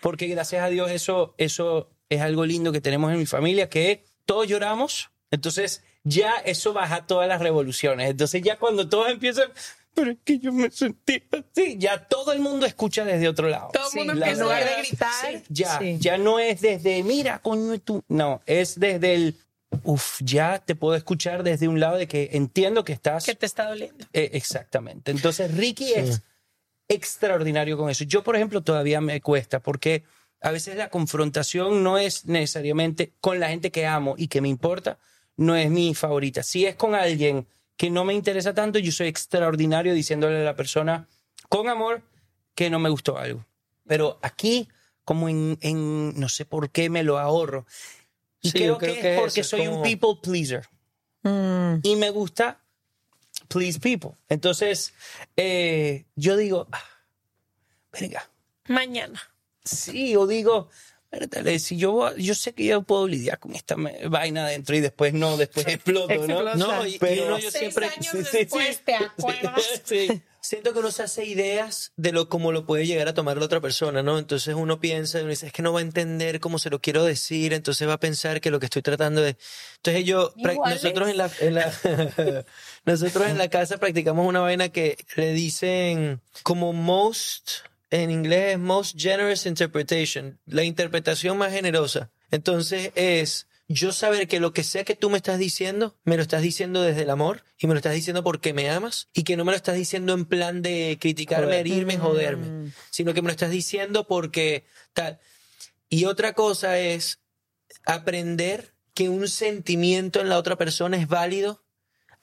[0.01, 4.05] porque gracias a Dios eso, eso es algo lindo que tenemos en mi familia, que
[4.25, 8.11] todos lloramos, entonces ya eso baja todas las revoluciones.
[8.11, 9.49] Entonces ya cuando todos empiezan,
[9.95, 13.71] pero es que yo me sentí así, ya todo el mundo escucha desde otro lado.
[13.73, 15.11] Todo el mundo La en lugar de gritar.
[15.23, 15.97] Sí, ya, Sí.
[15.99, 18.03] ya no es desde, mira, coño, tú.
[18.09, 19.37] No, es desde el,
[19.85, 23.25] uff, ya te puedo escuchar desde un lado de que entiendo que estás.
[23.25, 24.05] que te está doliendo.
[24.13, 25.11] Eh, exactamente.
[25.11, 26.23] Entonces, Ricky es
[26.89, 28.05] extraordinario con eso.
[28.05, 30.05] Yo, por ejemplo, todavía me cuesta porque
[30.41, 34.49] a veces la confrontación no es necesariamente con la gente que amo y que me
[34.49, 34.99] importa,
[35.37, 36.43] no es mi favorita.
[36.43, 40.55] Si es con alguien que no me interesa tanto, yo soy extraordinario diciéndole a la
[40.57, 41.09] persona
[41.49, 42.03] con amor
[42.55, 43.45] que no me gustó algo.
[43.87, 44.69] Pero aquí,
[45.05, 47.67] como en, en- no sé por qué me lo ahorro.
[48.41, 50.69] Y Sí, creo, yo creo que, que es porque eso, soy como- un people pleaser.
[51.83, 52.61] Y me gusta
[53.49, 54.13] please people.
[54.29, 54.93] Entonces,
[55.37, 56.83] eh, yo digo, ah,
[57.93, 58.31] verga,
[58.69, 59.21] Mañana.
[59.65, 60.69] sí, o digo,
[61.59, 63.77] si yo, yo sé que yo puedo lidiar con esta
[64.09, 66.55] vaina adentro y después no, después exploto, ¿no?
[66.55, 67.87] No, y, y Pero- uno yo Seis siempre...
[67.87, 68.83] años sí, sí, después, sí.
[68.85, 69.63] ¿te acuerdas?
[69.85, 70.23] Sí.
[70.41, 73.47] Siento que uno se hace ideas de lo cómo lo puede llegar a tomar la
[73.47, 74.19] otra persona, ¿no?
[74.19, 76.83] Entonces uno piensa y uno dice, es que no va a entender cómo se lo
[76.83, 79.39] quiero decir, entonces va a pensar que lo que estoy tratando de...
[79.77, 81.73] Entonces yo, nosotros en la, en la
[82.85, 87.61] nosotros en la casa practicamos una vaina que le dicen como most,
[87.91, 92.11] en inglés es most generous interpretation, la interpretación más generosa.
[92.31, 96.23] Entonces es yo saber que lo que sea que tú me estás diciendo, me lo
[96.23, 99.37] estás diciendo desde el amor y me lo estás diciendo porque me amas y que
[99.37, 101.61] no me lo estás diciendo en plan de criticarme, Joder.
[101.61, 105.19] herirme, joderme, sino que me lo estás diciendo porque tal.
[105.89, 107.21] Y otra cosa es
[107.87, 111.65] aprender que un sentimiento en la otra persona es válido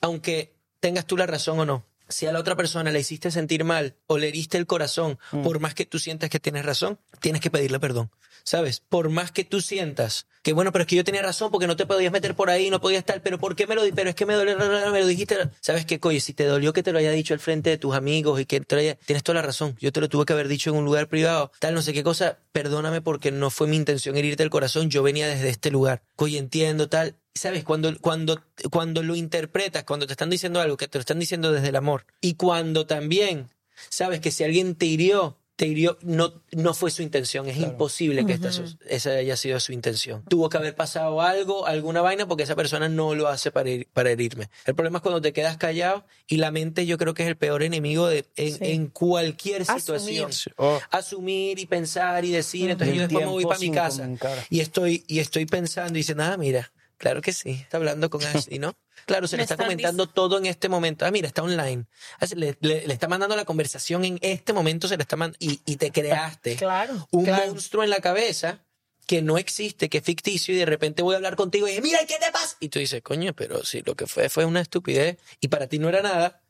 [0.01, 1.85] aunque tengas tú la razón o no.
[2.11, 5.59] Si a la otra persona le hiciste sentir mal o le heriste el corazón, por
[5.59, 8.11] más que tú sientas que tienes razón, tienes que pedirle perdón.
[8.43, 8.79] ¿Sabes?
[8.79, 11.75] Por más que tú sientas que, bueno, pero es que yo tenía razón porque no
[11.75, 13.91] te podías meter por ahí, no podías estar, pero ¿por qué me lo di?
[13.91, 15.37] Pero es que me dolió, me lo dijiste.
[15.59, 16.19] ¿Sabes qué, coye?
[16.19, 18.59] Si te dolió que te lo haya dicho al frente de tus amigos y que
[18.61, 19.75] te lo haya- tienes toda la razón.
[19.79, 22.01] Yo te lo tuve que haber dicho en un lugar privado, tal, no sé qué
[22.03, 22.39] cosa.
[22.51, 24.89] Perdóname porque no fue mi intención herirte el corazón.
[24.89, 26.01] Yo venía desde este lugar.
[26.15, 27.17] Coye, entiendo, tal.
[27.33, 27.63] ¿Sabes?
[27.63, 31.51] Cuando, cuando, cuando lo interpretas, cuando te están diciendo algo, que te lo están diciendo
[31.51, 32.05] desde el amor.
[32.19, 33.49] Y cuando también
[33.89, 37.47] sabes que si alguien te hirió, te hirió, no, no fue su intención.
[37.47, 38.49] Es imposible que esta,
[38.89, 40.23] esa haya sido su intención.
[40.27, 44.09] Tuvo que haber pasado algo, alguna vaina, porque esa persona no lo hace para, para
[44.11, 44.49] herirme.
[44.65, 47.37] El problema es cuando te quedas callado y la mente yo creo que es el
[47.37, 48.59] peor enemigo de, en, Sí.
[48.61, 50.31] en cualquier situación.
[50.31, 50.55] Asumir.
[50.57, 50.79] Oh.
[50.89, 52.69] Asumir y pensar y decir.
[52.71, 54.37] Entonces El yo después me voy para mi casa comunicar.
[54.49, 56.71] y estoy, y estoy pensando y dice, nada, mira,
[57.01, 58.75] claro que sí, está hablando con Ashley, ¿no?
[59.07, 61.05] Claro, se le está comentando todo en este momento.
[61.05, 61.85] Ah, mira, está online.
[62.19, 65.37] Ah, Le, le- le está mandando la conversación en este momento, se le está mandando,
[65.41, 67.47] y, y te creaste Claro, un claro.
[67.47, 68.63] monstruo en la cabeza
[69.07, 71.99] que no existe, que es ficticio, y de repente voy a hablar contigo y mira,
[72.07, 72.55] ¿qué te pasa?
[72.59, 75.79] Y tú dices, coño, pero si lo que fue fue una estupidez y para ti
[75.79, 76.40] no era nada.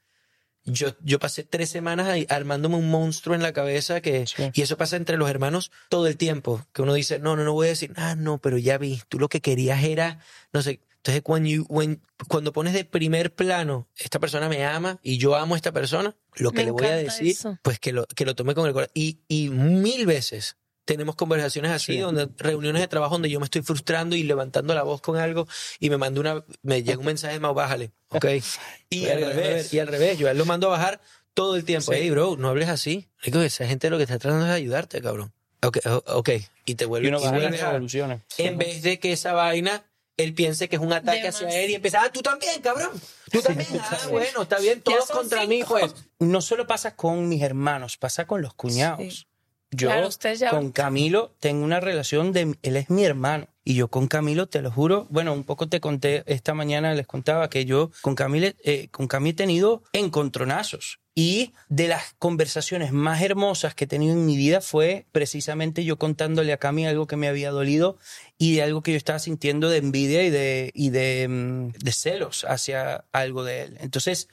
[0.65, 4.51] Yo, yo pasé tres semanas ahí armándome un monstruo en la cabeza que, Sí.
[4.53, 7.53] y eso pasa entre los hermanos todo el tiempo, que uno dice, no, no, no
[7.53, 10.19] voy a decir, ah, no, pero ya vi, tú lo que querías era,
[10.53, 14.99] no sé, entonces when you- when- cuando pones de primer plano, esta persona me ama
[15.01, 17.57] y yo amo a esta persona, lo que Me le voy a decir, eso.
[17.63, 18.91] pues que lo, que lo tome con el corazón.
[18.93, 21.99] Y, y mil veces tenemos conversaciones así, Sí.
[21.99, 25.47] donde reuniones de trabajo donde yo me estoy frustrando y levantando la voz con algo
[25.79, 28.25] y me manda una, me llega un mensaje más, bájale, ¿ok?
[28.89, 30.99] Y al revés, y al revés, yo a él lo mando a bajar
[31.33, 31.91] todo el tiempo.
[31.93, 31.97] Sí.
[32.01, 33.07] Hey, bro, no hables así.
[33.23, 35.31] Digo, esa gente lo que está tratando es ayudarte, cabrón.
[35.63, 35.77] Ok,
[36.07, 36.29] ok.
[36.65, 38.21] Y te Y vuelve, uno y vuelve las a- evoluciones.
[38.37, 39.85] En vez de que esa vaina,
[40.17, 41.63] él piense que es un ataque hacia Demasiado.
[41.65, 42.89] él y empieza, ah, tú también, cabrón.
[43.31, 43.69] Tú también.
[43.79, 45.77] Ah, bueno, está bien, todos contra mí, cinco.
[45.79, 45.93] pues.
[46.19, 48.99] No solo pasa con mis hermanos, pasa con los cuñados.
[49.19, 49.27] Sí.
[49.71, 52.55] Yo Claro, ustedes ya- con Camilo tengo una relación de...
[52.61, 53.47] Él es mi hermano.
[53.63, 57.05] Y yo con Camilo, te lo juro, bueno, un poco te conté, esta mañana les
[57.05, 60.99] contaba que yo con Camilo, eh, con Camilo he tenido encontronazos.
[61.13, 65.97] Y de las conversaciones más hermosas que he tenido en mi vida fue precisamente yo
[65.99, 67.97] contándole a Cami algo que me había dolido
[68.37, 71.91] y de algo que yo estaba sintiendo de envidia y de, y de, mm, de
[71.91, 73.77] celos hacia algo de él.
[73.81, 74.27] Entonces,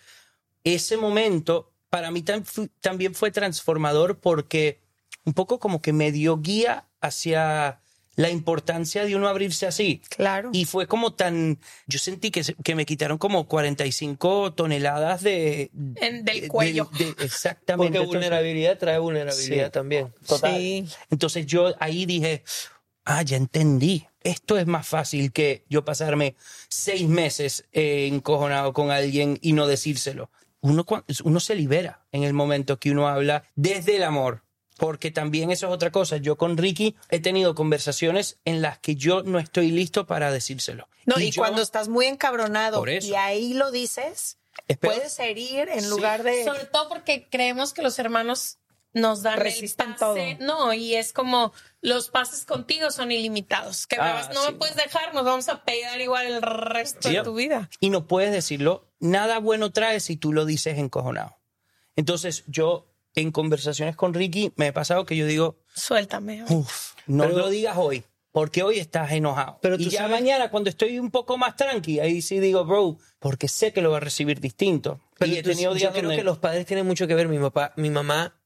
[0.65, 2.25] ese momento para mí
[2.81, 4.81] también fue transformador porque
[5.29, 7.81] un poco como que me dio guía hacia
[8.17, 10.03] la importancia de uno abrirse así.
[10.09, 10.51] Claro.
[10.53, 15.71] Y fue como tan, yo sentí que, que me quitaron como 45 toneladas de...
[15.97, 16.91] En- del de- cuello.
[16.99, 17.97] de- exactamente.
[17.99, 19.71] Porque vulnerabilidad trae vulnerabilidad Sí.
[19.73, 20.13] también.
[20.43, 20.85] Sí.
[21.11, 22.43] entonces yo ahí dije,
[23.05, 24.05] ah, ya entendí.
[24.25, 26.35] Esto es más fácil que yo pasarme
[26.69, 30.29] seis meses eh, encojonado con alguien y no decírselo.
[30.61, 30.85] Uno,
[31.23, 34.43] uno se libera en el momento que uno habla desde el amor.
[34.79, 36.17] Porque también eso es otra cosa.
[36.17, 40.89] Yo con Ricky he tenido conversaciones en las que yo no estoy listo para decírselo.
[41.05, 44.39] No, y, yo- cuando estás muy encabronado y ahí lo dices,
[44.81, 45.89] puedes herir en Sí.
[45.89, 46.45] lugar de...
[46.45, 48.59] Sobre todo porque creemos que los hermanos
[48.95, 50.37] nos dan Resisten el pase.
[50.39, 50.47] todo.
[50.47, 51.53] No, y es como
[51.83, 53.87] los pases contigo son ilimitados.
[53.87, 54.53] Que me Ah, vas- no sí.
[54.53, 57.25] me puedes dejar, nos vamos a pegar igual el resto de Yep.
[57.25, 57.69] tu vida.
[57.81, 58.89] Y no puedes decirlo.
[59.01, 61.37] Nada bueno trae si tú lo dices encojonado.
[61.97, 62.87] Entonces yo
[63.21, 66.45] en conversaciones con Ricky me he pasado que yo digo, Suéltame.
[66.49, 69.59] Uf, no Pero- lo digas hoy, porque hoy estás enojado.
[69.63, 72.65] Pero y tú ya sabes- mañana, cuando estoy un poco más tranqui, ahí sí digo,
[72.65, 75.01] bro, porque sé que lo va a recibir distinto.
[75.19, 77.29] Pero y he tú- tenido yo creo donde- que los padres tienen mucho que ver.
[77.29, 78.38] Mi papá, mi mamá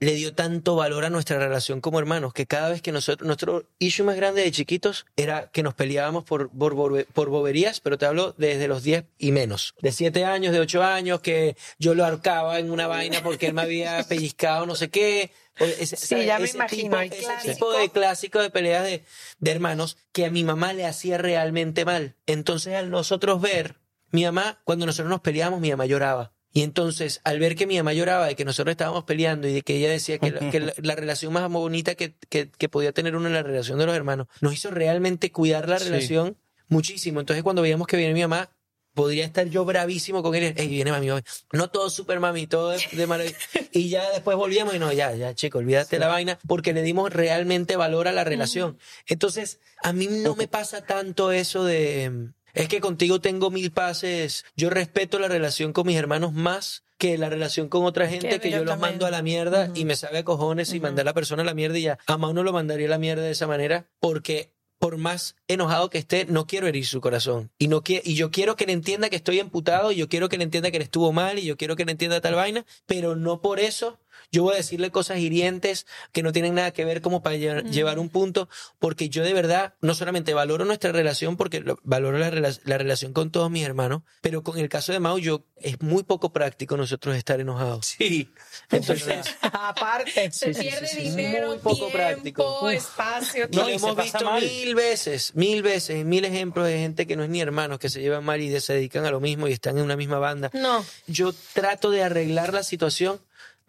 [0.00, 3.66] le dio tanto valor a nuestra relación como hermanos que cada vez que nosotros, nuestro
[3.78, 8.34] issue más grande de chiquitos era que nos peleábamos por, por, boberías, pero te hablo
[8.36, 9.74] desde los 10 y menos.
[9.80, 13.54] De 7 años, de 8 años, que yo lo ahorcaba en una vaina porque él
[13.54, 15.30] me había pellizcado no sé qué.
[15.56, 19.04] Ese- Sí, ya me ese imagino, tipo- ese tipo de clásico de peleas de,
[19.38, 22.16] de hermanos que a mi mamá le hacía realmente mal.
[22.26, 23.76] Entonces, al nosotros ver,
[24.10, 26.32] mi mamá, cuando nosotros nos peleábamos, mi mamá lloraba.
[26.52, 29.62] Y entonces, al ver que mi mamá lloraba de que nosotros estábamos peleando y de
[29.62, 32.92] que ella decía que, la, que la- la relación más bonita que, que- que podía
[32.92, 35.84] tener uno en la relación de los hermanos, nos hizo realmente cuidar la Sí.
[35.86, 36.36] relación
[36.68, 37.20] muchísimo.
[37.20, 38.50] Entonces, cuando veíamos que viene mi mamá,
[38.94, 40.52] podría estar yo bravísimo con él.
[40.56, 41.22] Ey, viene mami, hoy.
[41.52, 43.36] No todo super mami, todo de, de maravilla.
[43.72, 47.12] Y ya después volvíamos y no, ya, ya, chico, olvídate la vaina, porque le dimos
[47.12, 48.76] realmente valor a la relación.
[49.06, 52.30] Entonces, a mí no me pasa tanto eso de.
[52.54, 54.44] Es que contigo tengo mil pases.
[54.56, 58.50] Yo respeto la relación con mis hermanos más que la relación con otra gente que,
[58.50, 58.90] yo yo los también.
[58.92, 61.46] mando a la mierda y me sabe a cojones y mandar a la persona a
[61.46, 61.98] la mierda y ya.
[62.06, 65.98] A uno lo mandaría a la mierda de esa manera porque por más enojado que
[65.98, 67.50] esté, no quiero herir su corazón.
[67.58, 70.30] Y, no qui- y yo quiero que le entienda que estoy emputado, y yo quiero
[70.30, 72.64] que le entienda que le estuvo mal, y yo quiero que le entienda tal vaina,
[72.86, 73.98] pero no por eso
[74.32, 77.64] yo voy a decirle cosas hirientes que no tienen nada que ver como para llevar,
[77.64, 82.18] llevar un punto, porque yo de verdad no solamente valoro nuestra relación, porque lo- valoro
[82.18, 85.44] la, rela- la relación con todos mis hermanos, pero con el caso de Mau, yo
[85.56, 87.86] es muy poco práctico nosotros estar enojados.
[87.86, 88.30] Sí.
[88.70, 90.30] Entonces, Aparte.
[90.32, 92.70] Se pierde dinero, Muy poco tiempo, práctico.
[92.70, 93.48] Espacio.
[93.52, 94.40] No, hemos visto mal.
[94.42, 98.00] mil veces, mil veces, mil ejemplos de gente que no es ni hermanos, que se
[98.00, 100.50] llevan mal y se dedican a lo mismo y están en una misma banda.
[100.54, 100.84] No.
[101.06, 103.20] Yo trato de arreglar la situación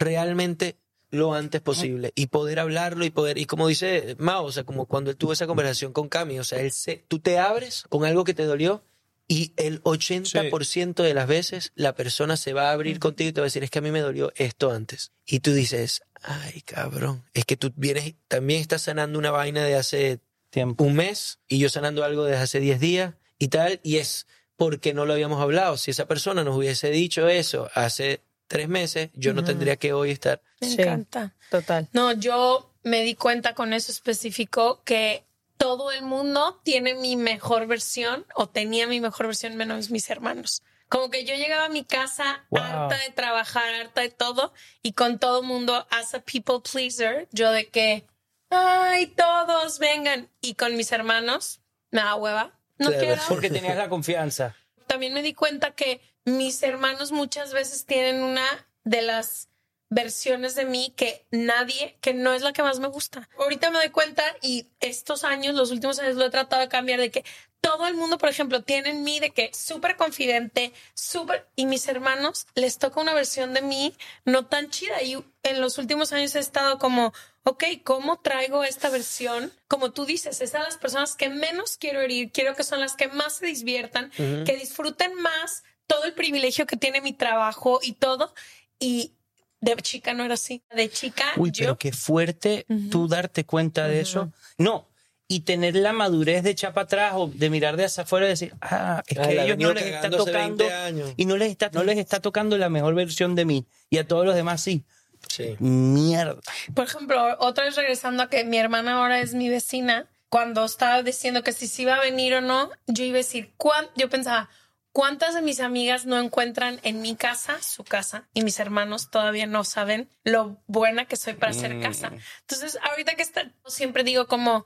[0.01, 0.75] realmente
[1.09, 4.85] lo antes posible y poder hablarlo y poder, y como dice Mao, o sea, como
[4.85, 8.05] cuando él tuvo esa conversación con Cami, o sea, él se, tú te abres con
[8.05, 8.83] algo que te dolió
[9.27, 13.41] y el 80% de las veces la persona se va a abrir contigo y te
[13.41, 15.11] va a decir, es que a mí me dolió esto antes.
[15.25, 19.75] Y tú dices, ay, cabrón, es que tú vienes, también estás sanando una vaina de
[19.75, 20.83] hace Tiempo.
[20.83, 24.27] un mes y yo sanando algo desde hace 10 días y tal, y es
[24.57, 25.77] porque no lo habíamos hablado.
[25.77, 28.21] Si esa persona nos hubiese dicho eso hace
[28.51, 30.41] tres meses, yo no tendría que hoy estar.
[30.59, 30.81] Me Sí.
[30.81, 31.33] encanta.
[31.49, 31.87] Total.
[31.93, 35.23] No, yo me di cuenta con eso específico que
[35.57, 40.61] todo el mundo tiene mi mejor versión o tenía mi mejor versión menos mis hermanos.
[40.89, 42.61] Como que yo llegaba a mi casa Wow.
[42.61, 47.29] harta de trabajar, harta de todo y con todo el mundo as a people pleaser,
[47.31, 48.05] yo de que,
[48.49, 50.29] ay, todos vengan.
[50.41, 52.59] Y con mis hermanos, me da hueva.
[52.77, 53.21] No Claro, quiero.
[53.29, 54.55] Porque tenías la confianza.
[54.87, 58.45] También me di cuenta que mis hermanos muchas veces tienen una
[58.84, 59.49] de las
[59.89, 63.28] versiones de mí que nadie, que no es la que más me gusta.
[63.38, 66.99] Ahorita me doy cuenta y estos años, los últimos años lo he tratado de cambiar
[66.99, 67.26] de que
[67.59, 71.88] todo el mundo, por ejemplo, tiene en mí de que súper confidente, súper, y mis
[71.88, 73.93] hermanos les toca una versión de mí
[74.26, 75.01] no tan chida.
[75.03, 77.13] Y en los últimos años he estado como,
[77.43, 79.53] ok, ¿cómo traigo esta versión?
[79.67, 82.95] Como tú dices, es a las personas que menos quiero herir, quiero que son las
[82.95, 87.93] que más se diviertan, que disfruten más todo el privilegio que tiene mi trabajo y
[87.93, 88.33] todo.
[88.79, 89.11] Y
[89.59, 90.61] de chica no era así.
[90.75, 94.31] De chica, Uy, yo pero qué fuerte tú darte cuenta de eso.
[94.57, 94.87] No.
[95.27, 98.29] Y tener la madurez de echar para atrás o de mirar de hacia afuera y
[98.29, 101.13] decir, ah, es Ah, que ellos no les está tocando 20 años.
[101.15, 104.07] y no les está no les está tocando la mejor versión de mí y a
[104.07, 104.83] todos los demás sí.
[105.29, 105.55] Sí.
[105.59, 106.41] Mierda.
[106.73, 111.01] Por ejemplo, otra vez regresando a que mi hermana ahora es mi vecina, cuando estaba
[111.03, 114.09] diciendo que si se iba a venir o no, yo iba a decir, ¿cuán- yo
[114.09, 114.49] pensaba,
[114.91, 118.29] ¿cuántas de mis amigas no encuentran en mi casa su casa?
[118.33, 122.11] Y mis hermanos todavía no saben lo buena que soy para hacer casa.
[122.41, 124.65] Entonces, ahorita que está, siempre digo como,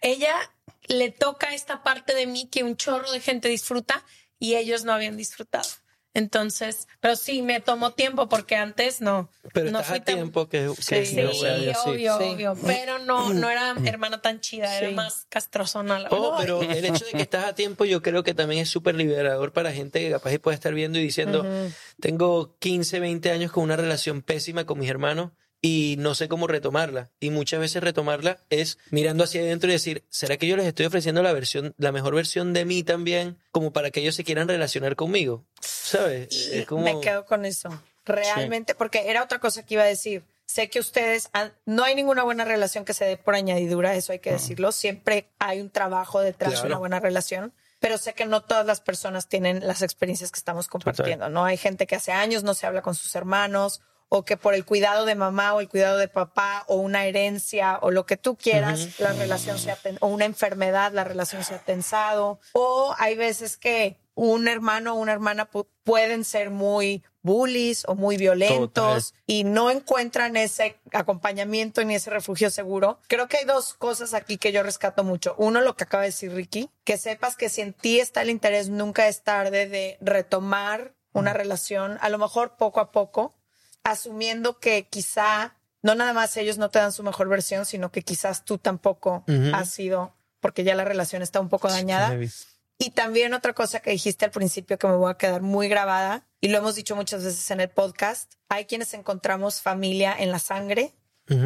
[0.00, 0.34] ella
[0.86, 4.04] le toca esta parte de mí que un chorro de gente disfruta
[4.38, 5.68] y ellos no habían disfrutado.
[6.14, 9.30] Entonces, pero sí, me tomó tiempo porque antes no.
[9.52, 11.40] Pero no estás fui a tan- tiempo que, que Sí, no así.
[11.86, 12.24] obvio, Sí.
[12.32, 12.56] obvio.
[12.66, 14.94] Pero no, no era hermana tan chida, era Sí.
[14.94, 15.98] más castrozona.
[16.00, 18.68] La Oh, pero el hecho de que estás a tiempo yo creo que también es
[18.70, 21.46] súper liberador para gente que capaz puede estar viendo y diciendo,
[22.00, 26.46] tengo 15, 20 años con una relación pésima con mis hermanos y no sé cómo
[26.46, 27.10] retomarla.
[27.20, 30.86] Y muchas veces retomarla es mirando hacia adentro y decir, ¿será que yo les estoy
[30.86, 34.46] ofreciendo la versión, la mejor versión de mí también, como para que ellos se quieran
[34.48, 35.44] relacionar conmigo?
[35.60, 36.48] ¿Sabes?
[36.52, 36.82] Y Es como...
[36.84, 37.68] me quedo con eso.
[38.04, 40.22] Realmente, porque era otra cosa que iba a decir.
[40.46, 44.12] Sé que ustedes, han- no hay ninguna buena relación que se dé por añadidura, eso
[44.12, 44.72] hay que decirlo.
[44.72, 47.52] Siempre hay un trabajo detrás de una buena relación.
[47.80, 51.44] Pero sé que no todas las personas tienen las experiencias que estamos compartiendo, ¿no?
[51.44, 54.64] Hay gente que hace años no se habla con sus hermanos o que por el
[54.64, 58.36] cuidado de mamá o el cuidado de papá o una herencia o lo que tú
[58.36, 62.40] quieras, la relación se ha o una enfermedad, la relación se ha tensado.
[62.52, 67.94] O hay veces que un hermano o una hermana pu- pueden ser muy bullies o
[67.94, 72.98] muy violentos y no encuentran ese acompañamiento ni ese refugio seguro.
[73.08, 75.34] Creo que hay dos cosas aquí que yo rescato mucho.
[75.38, 78.30] Uno, lo que acaba de decir Ricky, que sepas que si en ti está el
[78.30, 83.34] interés, nunca es tarde de retomar una relación, a lo mejor poco a poco,
[83.90, 88.02] asumiendo que quizá no nada más ellos no te dan su mejor versión, sino que
[88.02, 89.24] quizás tú tampoco
[89.54, 92.16] has sido, porque ya la relación está un poco dañada.
[92.80, 96.26] Y también otra cosa que dijiste al principio que me voy a quedar muy grabada,
[96.40, 100.38] y lo hemos dicho muchas veces en el podcast, hay quienes encontramos familia en la
[100.38, 100.94] sangre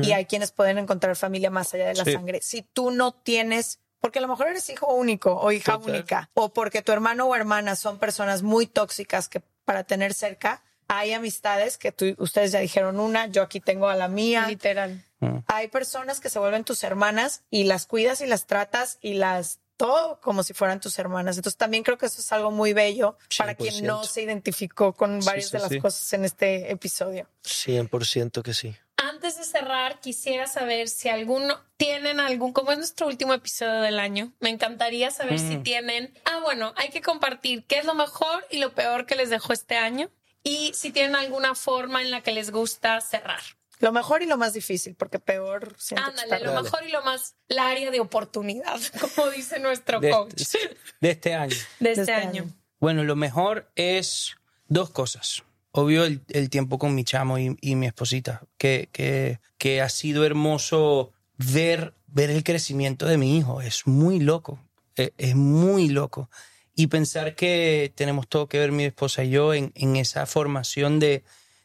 [0.03, 2.13] y hay quienes pueden encontrar familia más allá de la Sí.
[2.13, 2.39] sangre.
[2.43, 5.91] Si tú no tienes, porque a lo mejor eres hijo único o hija Total.
[5.95, 10.63] única, o porque tu hermano o hermana son personas muy tóxicas que para tener cerca,
[10.95, 14.47] hay amistades que tú, ustedes ya dijeron una, yo aquí tengo a la mía.
[14.47, 15.03] Literal.
[15.47, 19.61] Hay personas que se vuelven tus hermanas y las cuidas y las tratas y las
[19.79, 21.37] todo como si fueran tus hermanas.
[21.39, 24.05] Entonces también creo que eso es algo muy bello para quien no 100%.
[24.07, 25.81] se identificó con varias sí, de las sí.
[25.81, 27.27] cosas en este episodio.
[27.45, 28.77] 100% que sí.
[28.99, 33.99] Antes de cerrar, quisiera saber si alguno tienen algún, como es nuestro último episodio del
[33.99, 35.63] año, me encantaría saber si Mm.
[35.63, 39.31] tienen, ah, bueno, hay que compartir qué es lo mejor y lo peor que les
[39.31, 40.11] dejó este año
[40.43, 43.41] y si tienen alguna forma en la que les gusta cerrar.
[43.79, 47.69] Lo mejor y lo más difícil, porque peor Ándale, lo mejor y lo más, la
[47.69, 48.81] área de oportunidad,
[49.17, 51.57] como dice nuestro De coach este, de este año.
[51.81, 52.49] de este, año.
[52.79, 54.37] Bueno, lo mejor es
[54.69, 55.43] dos cosas.
[55.73, 59.89] Obvio, el, el tiempo con mi chamo y, y mi esposita, que, que, que ha
[59.89, 63.63] sido hermoso ver, ver el crecimiento de mi hijo.
[63.63, 64.61] Es muy loco,
[64.97, 66.31] e- es, muy loco.
[66.75, 70.99] Y pensar que tenemos todo que ver mi esposa y yo en, en esa formación
[71.01, 71.23] de,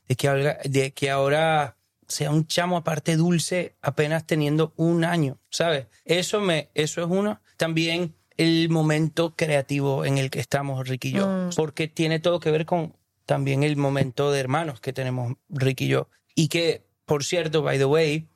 [0.07, 1.77] de, que ahora, de que ahora
[2.07, 5.87] sea un chamo aparte dulce apenas teniendo un año, ¿sabes?
[6.05, 7.41] Eso, me, eso es uno.
[7.57, 11.49] También el momento creativo en el que estamos Ricky y yo, Mm.
[11.55, 12.95] porque tiene todo que ver con
[13.25, 16.09] también el momento de hermanos que tenemos Ricky y yo.
[16.35, 18.27] Y que, por cierto, by the way,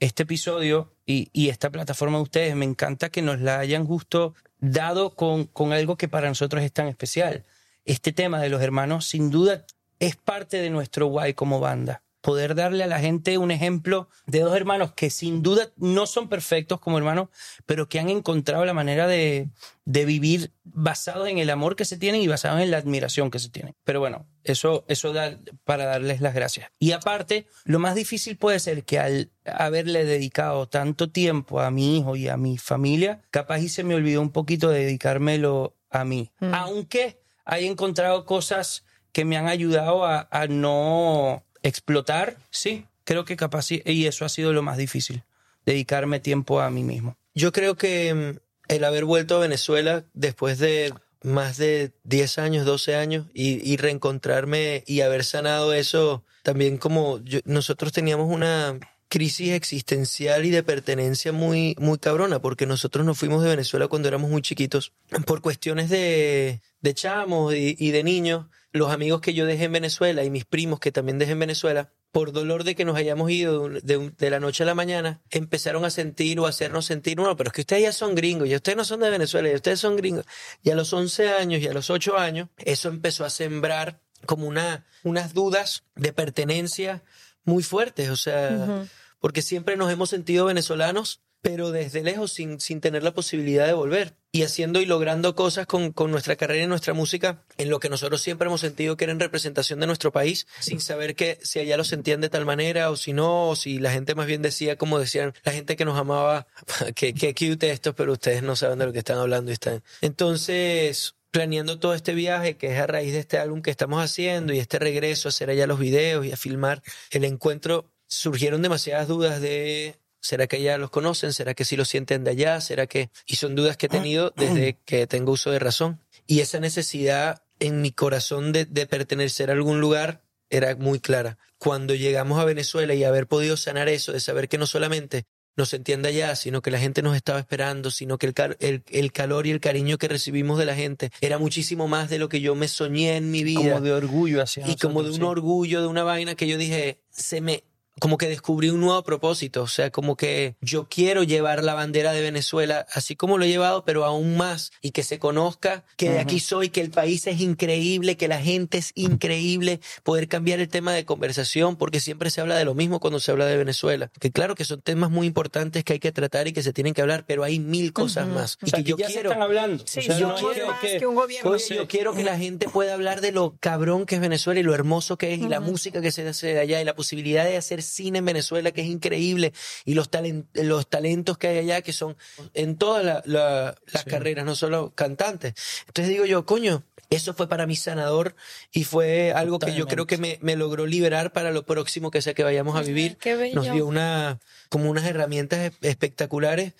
[0.00, 4.34] este episodio y, y esta plataforma de ustedes, me encanta que nos la hayan justo
[4.60, 7.44] dado con, con algo que para nosotros es tan especial.
[7.84, 9.64] Este tema de los hermanos, sin duda,
[9.98, 12.02] es parte de nuestro guay como banda.
[12.20, 16.28] Poder darle a la gente un ejemplo de dos hermanos que sin duda no son
[16.28, 17.28] perfectos como hermanos,
[17.64, 19.48] pero que han encontrado la manera de,
[19.86, 23.38] de vivir basados en el amor que se tienen y basados en la admiración que
[23.38, 23.74] se tienen.
[23.84, 26.70] Pero bueno, eso, eso da para darles las gracias.
[26.78, 31.98] Y aparte, lo más difícil puede ser que al haberle dedicado tanto tiempo a mi
[31.98, 36.04] hijo y a mi familia, capaz y se me olvidó un poquito de dedicármelo a
[36.04, 36.30] mí.
[36.40, 36.54] Mm.
[36.54, 43.36] Aunque he encontrado cosas que me han ayudado a, a no explotar, sí, creo que
[43.36, 45.24] capaz sí, y eso ha sido lo más difícil,
[45.66, 47.16] dedicarme tiempo a mí mismo.
[47.34, 52.64] Yo creo que mm, el haber vuelto a Venezuela después de más de 10 años,
[52.66, 58.78] 12 años y, y reencontrarme y haber sanado eso, también como yo- nosotros teníamos una
[59.08, 64.08] crisis existencial y de pertenencia muy, muy cabrona, porque nosotros nos fuimos de Venezuela cuando
[64.08, 64.92] éramos muy chiquitos
[65.26, 68.46] por cuestiones de, de chamos y, y de niños.
[68.72, 71.90] Los amigos que yo dejé en Venezuela y mis primos que también dejé en Venezuela,
[72.12, 75.84] por dolor de que nos hayamos ido de, un- la noche a la mañana, empezaron
[75.84, 78.56] a sentir o a hacernos sentir, no, pero es que ustedes ya son gringos, ya
[78.56, 80.24] ustedes no son de Venezuela, ya ustedes son gringos.
[80.62, 84.46] Y a los 11 años y a los 8 años, eso empezó a sembrar como
[84.46, 87.02] una, unas dudas de pertenencia
[87.44, 88.86] muy fuertes, o sea,
[89.18, 93.72] porque siempre nos hemos sentido venezolanos, pero desde lejos, sin, sin tener la posibilidad de
[93.72, 94.14] volver.
[94.32, 97.88] Y haciendo y logrando cosas con, con nuestra carrera y nuestra música, en lo que
[97.88, 101.58] nosotros siempre hemos sentido que era en representación de nuestro país, sin saber que si
[101.58, 104.42] allá lo sentían de tal manera o si no, o si la gente más bien
[104.42, 106.46] decía, como decían, la gente que nos amaba,
[106.94, 109.82] que, que cute esto, pero ustedes no saben de lo que están hablando y están.
[110.00, 114.52] Entonces, planeando todo este viaje que es a raíz de este álbum que estamos haciendo
[114.52, 119.08] y este regreso a hacer allá los videos y a filmar el encuentro, surgieron demasiadas
[119.08, 121.32] dudas de ¿será que ya los conocen?
[121.32, 122.60] ¿Será que sí lo sienten de allá?
[122.60, 123.10] ¿Será que...?
[123.26, 126.00] Y son dudas que he tenido desde que tengo uso de razón.
[126.26, 131.38] Y esa necesidad en mi corazón de, de pertenecer a algún lugar era muy clara.
[131.58, 135.24] Cuando llegamos a Venezuela y haber podido sanar eso, de saber que no solamente
[135.56, 138.82] nos entiende allá, sino que la gente nos estaba esperando, sino que el, cal- el,
[138.88, 142.28] el calor y el cariño que recibimos de la gente era muchísimo más de lo
[142.28, 143.60] que yo me soñé en mi vida.
[143.74, 145.22] Como de orgullo hacia Y como de un sí.
[145.22, 147.64] orgullo, de una vaina que yo dije, se me,
[148.00, 152.12] como que descubrí un nuevo propósito, o sea, como que yo quiero llevar la bandera
[152.12, 156.10] de Venezuela así como lo he llevado, pero aún más y que se conozca que
[156.10, 160.60] de aquí soy, que el país es increíble, que la gente es increíble, poder cambiar
[160.60, 163.56] el tema de conversación porque siempre se habla de lo mismo cuando se habla de
[163.56, 166.72] Venezuela, que claro que son temas muy importantes que hay que tratar y que se
[166.72, 169.12] tienen que hablar, pero hay mil cosas más O sea, y que yo ya se
[169.14, 169.84] quiero están hablando.
[169.86, 171.50] Sí, O sea, yo no quiero que- que un gobierno.
[171.50, 174.62] Oye, yo quiero que la gente pueda hablar de lo cabrón que es Venezuela y
[174.62, 177.44] lo hermoso que es y la música que se hace de allá y la posibilidad
[177.44, 179.52] de hacer cine en Venezuela que es increíble
[179.84, 182.16] y los, talen- los talentos que hay allá que son
[182.54, 185.54] en todas la- la- las carreras, no solo cantantes.
[185.86, 188.36] Entonces digo yo, coño, eso fue para mí sanador
[188.72, 192.22] y fue algo que yo creo que me, me logró liberar para lo próximo que
[192.22, 193.16] sea que vayamos a vivir.
[193.16, 193.56] qué bello.
[193.56, 194.38] Nos dio una,
[194.68, 196.74] como unas herramientas espectaculares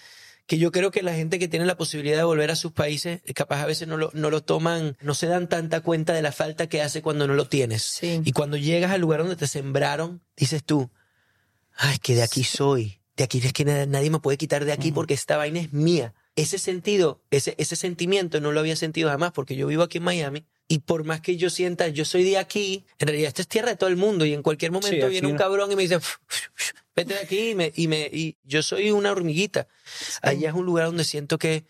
[0.46, 3.20] que yo creo que la gente que tiene la posibilidad de volver a sus países,
[3.24, 6.22] eh, capaz a veces no lo, no lo toman, no se dan tanta cuenta de
[6.22, 7.82] la falta que hace cuando no lo tienes.
[7.82, 8.20] Sí.
[8.24, 10.90] Y cuando llegas al lugar donde te sembraron, dices tú,
[11.82, 14.72] ay, que de aquí soy, de aquí es que na- nadie me puede quitar de
[14.72, 16.14] aquí porque esta vaina es mía.
[16.36, 20.04] Ese sentido, ese, ese sentimiento no lo había sentido jamás porque yo vivo aquí en
[20.04, 23.48] Miami y por más que yo sienta, yo soy de aquí, en realidad esta es
[23.48, 25.38] tierra de todo el mundo y en cualquier momento aquí viene un no.
[25.38, 25.98] cabrón y me dice,
[26.96, 29.66] vete de aquí y, me, y, me, y yo soy una hormiguita.
[30.22, 31.64] Allá es un lugar donde siento que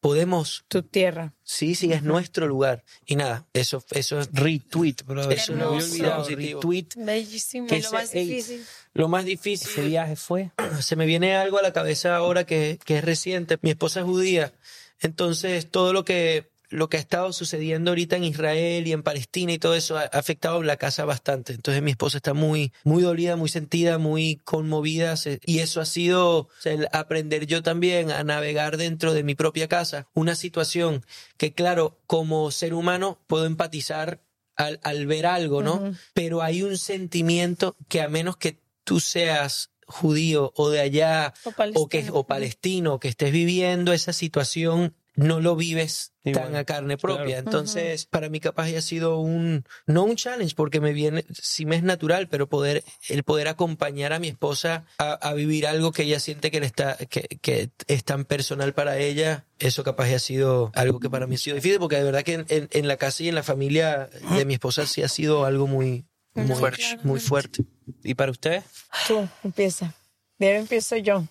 [0.00, 1.32] podemos, Tu tierra.
[1.44, 2.84] sí, sí, es nuestro lugar.
[3.06, 5.38] Y nada, eso, eso es Retweet, brother.
[5.38, 6.28] Eso lo había olvidado.
[6.28, 6.88] Retweet.
[6.96, 7.66] Bellísimo.
[7.68, 8.64] Que lo ese- más difícil.
[8.94, 10.50] Lo más difícil Ese viaje fue.
[10.80, 13.58] se me viene algo a la cabeza ahora que, que es reciente.
[13.62, 14.52] Mi esposa es judía,
[15.00, 19.52] entonces todo lo que lo que ha estado sucediendo ahorita en Israel y en Palestina
[19.52, 21.52] y todo eso ha afectado la casa bastante.
[21.52, 25.14] Entonces mi esposa está muy muy dolida, muy sentida, muy conmovida
[25.44, 29.34] y eso ha sido o sea, el aprender yo también a navegar dentro de mi
[29.34, 31.04] propia casa una situación
[31.36, 34.20] que claro, como ser humano puedo empatizar
[34.56, 35.94] al, al ver algo, ¿no?
[36.14, 41.50] Pero hay un sentimiento que a menos que tú seas judío o de allá O
[41.50, 42.14] o que palestino.
[42.14, 47.24] o palestino que estés viviendo esa situación no lo vives Igual, tan a carne propia.
[47.26, 47.40] claro.
[47.40, 51.66] Entonces, para mí capaz ya ha sido un, no un challenge, porque me viene, sí
[51.66, 55.92] me es natural, pero poder, el poder acompañar a mi esposa a, a vivir algo
[55.92, 60.08] que ella siente que, le está, que, que es tan personal para ella, eso capaz
[60.08, 62.46] ya ha sido algo que para mí ha sido difícil, porque de verdad que en,
[62.48, 65.66] en- en la casa y en la familia de mi esposa sí ha sido algo
[65.66, 66.98] muy, muy fuerte.
[67.02, 67.64] Muy fuerte.
[68.02, 68.62] ¿Y para usted?
[69.06, 69.94] Tú, empieza.
[70.38, 71.24] De ahora empiezo yo.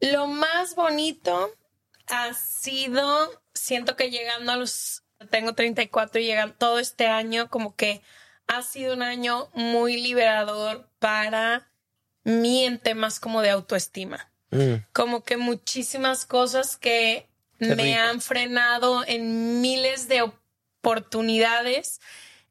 [0.00, 1.50] Lo más bonito
[2.08, 7.76] ha sido, siento que llegando a los, tengo 34 y llegan todo este año, como
[7.76, 8.02] que
[8.46, 11.68] ha sido un año muy liberador para
[12.24, 14.30] mí en temas como de autoestima.
[14.50, 14.74] Mm.
[14.92, 17.28] Como que muchísimas cosas que
[17.58, 18.00] Qué me rico.
[18.00, 22.00] han frenado en miles de oportunidades.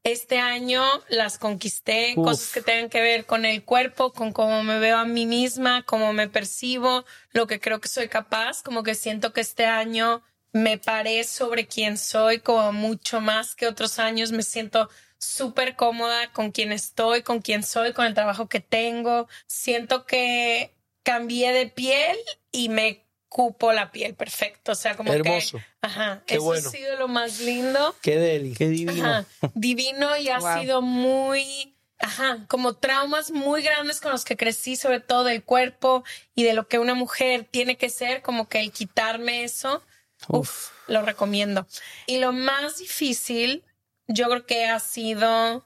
[0.04, 2.24] Este año las conquisté, Uf.
[2.24, 5.84] cosas que tengan que ver con el cuerpo, con cómo me veo a mí misma,
[5.84, 10.22] cómo me percibo, lo que creo que soy capaz, como que siento que este año
[10.52, 16.32] me paré sobre quién soy como mucho más que otros años, me siento súper cómoda
[16.32, 20.74] con quién estoy, con quién soy, con el trabajo que tengo, siento que
[21.04, 22.16] cambié de piel
[22.50, 23.01] y me
[23.32, 25.56] cupo la piel perfecto, o sea, como Hermoso.
[25.56, 26.68] que, ajá, Qué eso bueno.
[26.68, 27.96] ha sido lo más lindo.
[28.02, 28.54] Qué deli.
[28.54, 29.02] Qué divino.
[29.08, 29.24] Ajá,
[29.54, 30.60] divino y ha Wow.
[30.60, 36.04] sido muy, ajá, como traumas muy grandes con los que crecí, sobre todo del cuerpo
[36.34, 39.82] y de lo que una mujer tiene que ser, como que el quitarme eso,
[40.28, 41.66] uf, lo recomiendo.
[42.06, 43.64] Y lo más difícil,
[44.08, 45.64] yo creo que ha sido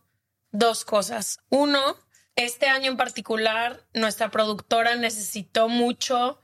[0.52, 1.40] dos cosas.
[1.48, 1.96] Uno,
[2.36, 6.38] este año en particular, nuestra productora necesitó mucho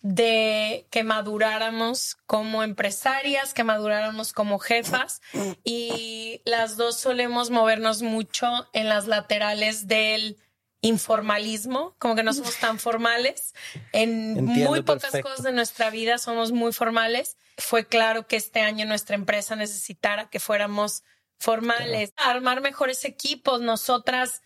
[0.00, 5.20] de que maduráramos como empresarias, que maduráramos como jefas
[5.64, 10.38] y las dos solemos movernos mucho en las laterales del
[10.80, 13.54] informalismo, como que no somos tan formales.
[13.92, 15.28] En Entiendo muy pocas perfecto.
[15.28, 17.36] cosas de nuestra vida somos muy formales.
[17.56, 21.02] Fue claro que este año nuestra empresa necesitara que fuéramos
[21.38, 24.42] formales, armar mejores equipos, nosotras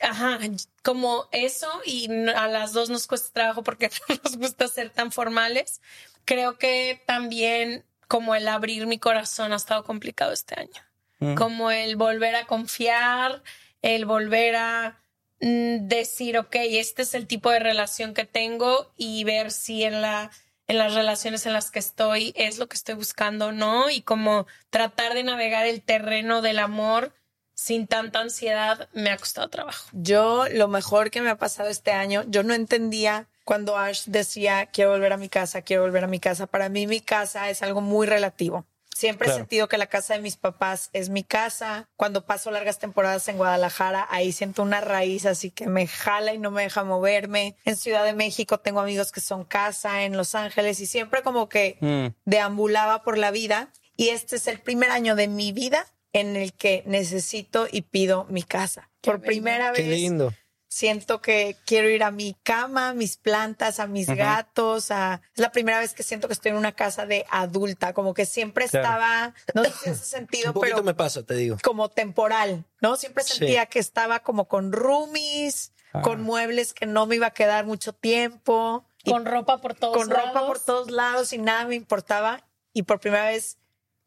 [0.00, 0.38] Ajá,
[0.82, 5.12] como eso y a las dos nos cuesta trabajo porque no nos gusta ser tan
[5.12, 5.80] formales.
[6.24, 10.82] Creo que también como el abrir mi corazón ha estado complicado este año.
[11.20, 11.34] Mm.
[11.34, 13.42] Como el volver a confiar,
[13.82, 15.02] el volver a
[15.40, 20.00] mm, decir, ok, este es el tipo de relación que tengo y ver si en
[20.00, 20.30] la
[20.68, 24.02] en las relaciones en las que estoy es lo que estoy buscando o no y
[24.02, 27.14] como tratar de navegar el terreno del amor
[27.58, 29.88] sin tanta ansiedad me ha costado trabajo.
[29.92, 34.66] Yo, lo mejor que me ha pasado este año, yo no entendía cuando Ash decía,
[34.66, 36.46] quiero volver a mi casa, quiero volver a mi casa.
[36.46, 38.64] Para mí mi casa es algo muy relativo.
[38.94, 39.38] Siempre Claro.
[39.38, 41.88] he sentido que la casa de mis papás es mi casa.
[41.96, 46.38] Cuando paso largas temporadas en Guadalajara, ahí siento una raíz así que me jala y
[46.38, 47.56] no me deja moverme.
[47.64, 51.48] En Ciudad de México tengo amigos que son casa, en Los Ángeles y siempre como
[51.48, 52.14] que Mm.
[52.24, 53.70] deambulaba por la vida.
[53.96, 58.24] Y este es el primer año de mi vida en el que necesito y pido
[58.30, 58.90] mi casa.
[59.00, 60.32] por primera Qué vez lindo.
[60.68, 64.90] siento que quiero ir a mi cama, a mis plantas, a mis gatos.
[64.90, 65.20] A...
[65.34, 68.26] Es la primera vez que siento que estoy en una casa de adulta, como que
[68.26, 68.84] siempre Claro.
[68.86, 71.56] estaba, no sé si hace sentido, Un poquito pero me pasa, te digo.
[71.62, 72.96] como temporal, ¿no?
[72.96, 73.38] Siempre Sí.
[73.38, 76.02] sentía que estaba como con roomies, Ah.
[76.02, 78.84] con muebles que no me iba a quedar mucho tiempo.
[79.06, 80.46] Con ropa por todos con ropa lados.
[80.48, 82.44] por todos lados y nada me importaba.
[82.74, 83.56] Y por primera vez,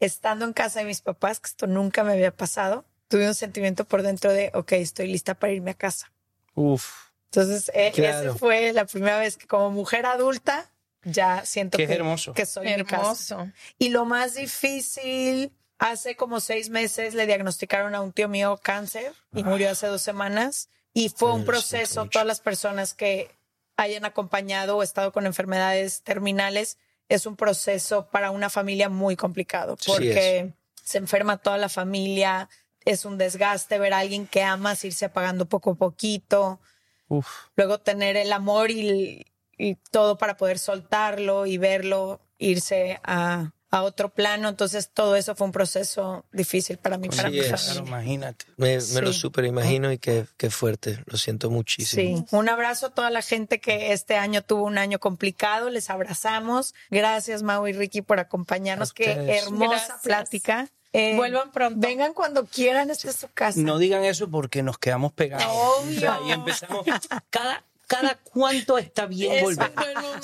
[0.02, 3.86] estando en casa de mis papás, que esto nunca me había pasado, tuve un sentimiento
[3.86, 6.12] por dentro de, ok, estoy lista para irme a casa.
[6.56, 7.10] Uf.
[7.32, 8.32] Entonces, eh, Claro.
[8.32, 10.70] esa fue la primera vez que como mujer adulta
[11.04, 12.34] ya siento Que que, hermoso.
[12.34, 13.54] que soy mi casa.
[13.80, 19.14] Y lo más difícil, hace como seis meses le diagnosticaron a un tío mío cáncer
[19.34, 20.70] y murió hace dos semanas.
[20.94, 23.32] Y fue Ay, un proceso, todas las personas que
[23.78, 26.78] hayan acompañado o estado con enfermedades terminales,
[27.12, 32.50] es un proceso para una familia muy complicado Sí porque se enferma toda la familia,
[32.86, 36.62] es un desgaste ver a alguien que amas irse apagando poco a poquito
[37.10, 37.28] Uf.
[37.58, 39.26] luego tener el amor y,
[39.58, 44.50] y todo para poder soltarlo y verlo irse a, a otro plano.
[44.50, 47.88] Entonces todo eso fue un proceso difícil para mí, para Sí familia.
[47.88, 48.46] imagínate.
[48.58, 49.20] Me, me lo Sí.
[49.20, 51.02] super imagino y qué, qué fuerte.
[51.06, 52.26] Lo siento muchísimo.
[52.30, 55.70] Sí, un abrazo a toda la gente que este año tuvo un año complicado.
[55.70, 56.74] Les abrazamos.
[56.90, 58.94] Gracias, Mau y Ricky, por acompañarnos.
[58.94, 60.02] Qué hermosa Gracias.
[60.04, 60.70] plática.
[60.94, 61.80] Eh, Vuelvan pronto.
[61.80, 63.58] Vengan cuando quieran, esta es su casa.
[63.62, 65.46] No digan eso porque nos quedamos pegados.
[65.50, 65.98] Obvio.
[65.98, 66.86] O sea, y empezamos.
[67.30, 69.72] Cada, cada cuánto está bien Es volver.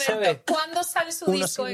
[0.06, 0.40] ¿Sabes?
[0.46, 1.66] ¿Cuándo sale su Uno disco?
[1.68, 1.74] sí,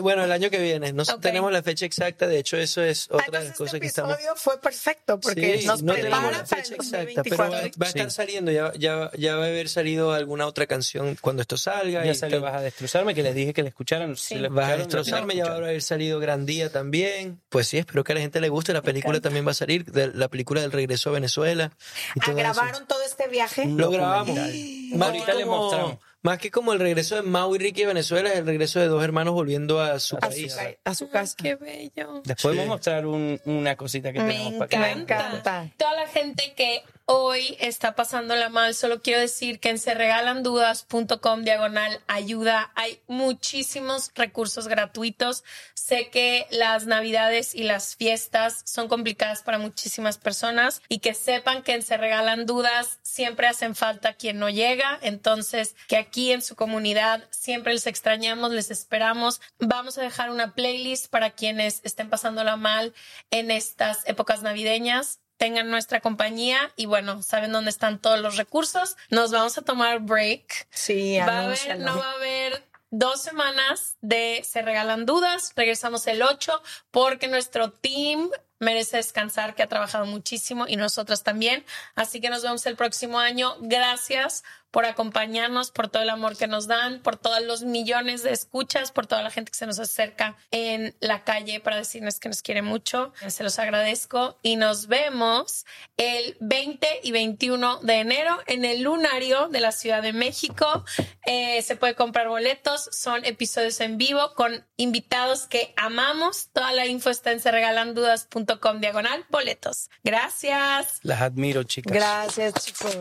[0.00, 0.92] Bueno, el año que viene.
[0.92, 2.26] No tenemos la fecha exacta.
[2.26, 4.12] De hecho, eso es Ah, otra de las entonces cosas este que estamos.
[4.14, 7.36] episodio fue perfecto porque Sí, nos no prepara tenemos la para fecha el exacta, pero
[7.36, 7.80] va, 2024.
[7.80, 8.16] va a estar Sí.
[8.16, 8.50] saliendo.
[8.52, 12.04] Ya, ya, ya va a haber salido alguna otra canción cuando esto salga.
[12.04, 12.40] Ya y salió.
[12.40, 14.16] Vas a destrozarme, que les dije que la escucharan.
[14.16, 17.40] Si la Vas a destrozarme, ya va a haber salido Gran Día también.
[17.48, 18.72] Pues sí, espero que a la gente le guste.
[18.72, 21.72] La película también va a salir, de- la película del regreso a Venezuela.
[22.14, 22.36] y Ah, todo eso.
[22.36, 23.64] ¿Grabaron todo este viaje?
[23.66, 24.36] Lo grabamos.
[24.38, 25.98] Que le mostramos.
[26.28, 28.86] Más que como el regreso de Mau y Ricky a Venezuela, es el regreso de
[28.88, 30.54] dos hermanos volviendo a su A país.
[30.84, 31.34] a su casa.
[31.42, 32.20] Qué bello.
[32.26, 32.42] Les Sí.
[32.42, 35.70] podemos mostrar un- una cosita que Me tenemos para que Me encanta.
[35.78, 42.02] Toda la gente que hoy está pasándola mal, solo quiero decir que en serregalandudas.com diagonal
[42.06, 45.42] ayuda hay muchísimos recursos gratuitos.
[45.72, 51.62] Sé que las navidades y las fiestas son complicadas para muchísimas personas y que sepan
[51.62, 54.98] que en Se Regalan Dudas siempre hacen falta quien no llega.
[55.00, 59.40] Entonces, que aquí en su comunidad siempre les extrañamos, les esperamos.
[59.58, 62.92] Vamos a dejar una playlist para quienes estén pasándola mal
[63.30, 68.96] en estas épocas navideñas tengan nuestra compañía y bueno, saben dónde están todos los recursos.
[69.08, 70.68] Nos vamos a tomar break.
[70.70, 75.52] Sí, Va a haber, no va a haber dos semanas de Se Regalan Dudas.
[75.56, 76.60] Regresamos el 8
[76.90, 81.64] porque nuestro team merece descansar, que ha trabajado muchísimo y nosotras también.
[81.94, 83.56] Así que nos vemos el próximo año.
[83.60, 88.32] Gracias por acompañarnos, por todo el amor que nos dan, por todos los millones de
[88.32, 92.28] escuchas, por toda la gente que se nos acerca en la calle para decirnos que
[92.28, 93.12] nos quiere mucho.
[93.28, 95.64] Se los agradezco y nos vemos
[95.96, 100.84] el 20 y 21 de enero en el Lunario de la Ciudad de México.
[101.26, 106.48] Eh, se puede comprar boletos, son episodios en vivo con invitados que amamos.
[106.52, 109.90] Toda la info está en serregalandudas.com diagonal boletos.
[110.04, 111.00] Gracias.
[111.02, 111.92] Las admiro, chicas.
[111.92, 112.96] Gracias, chicos.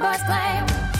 [0.00, 0.99] boys play.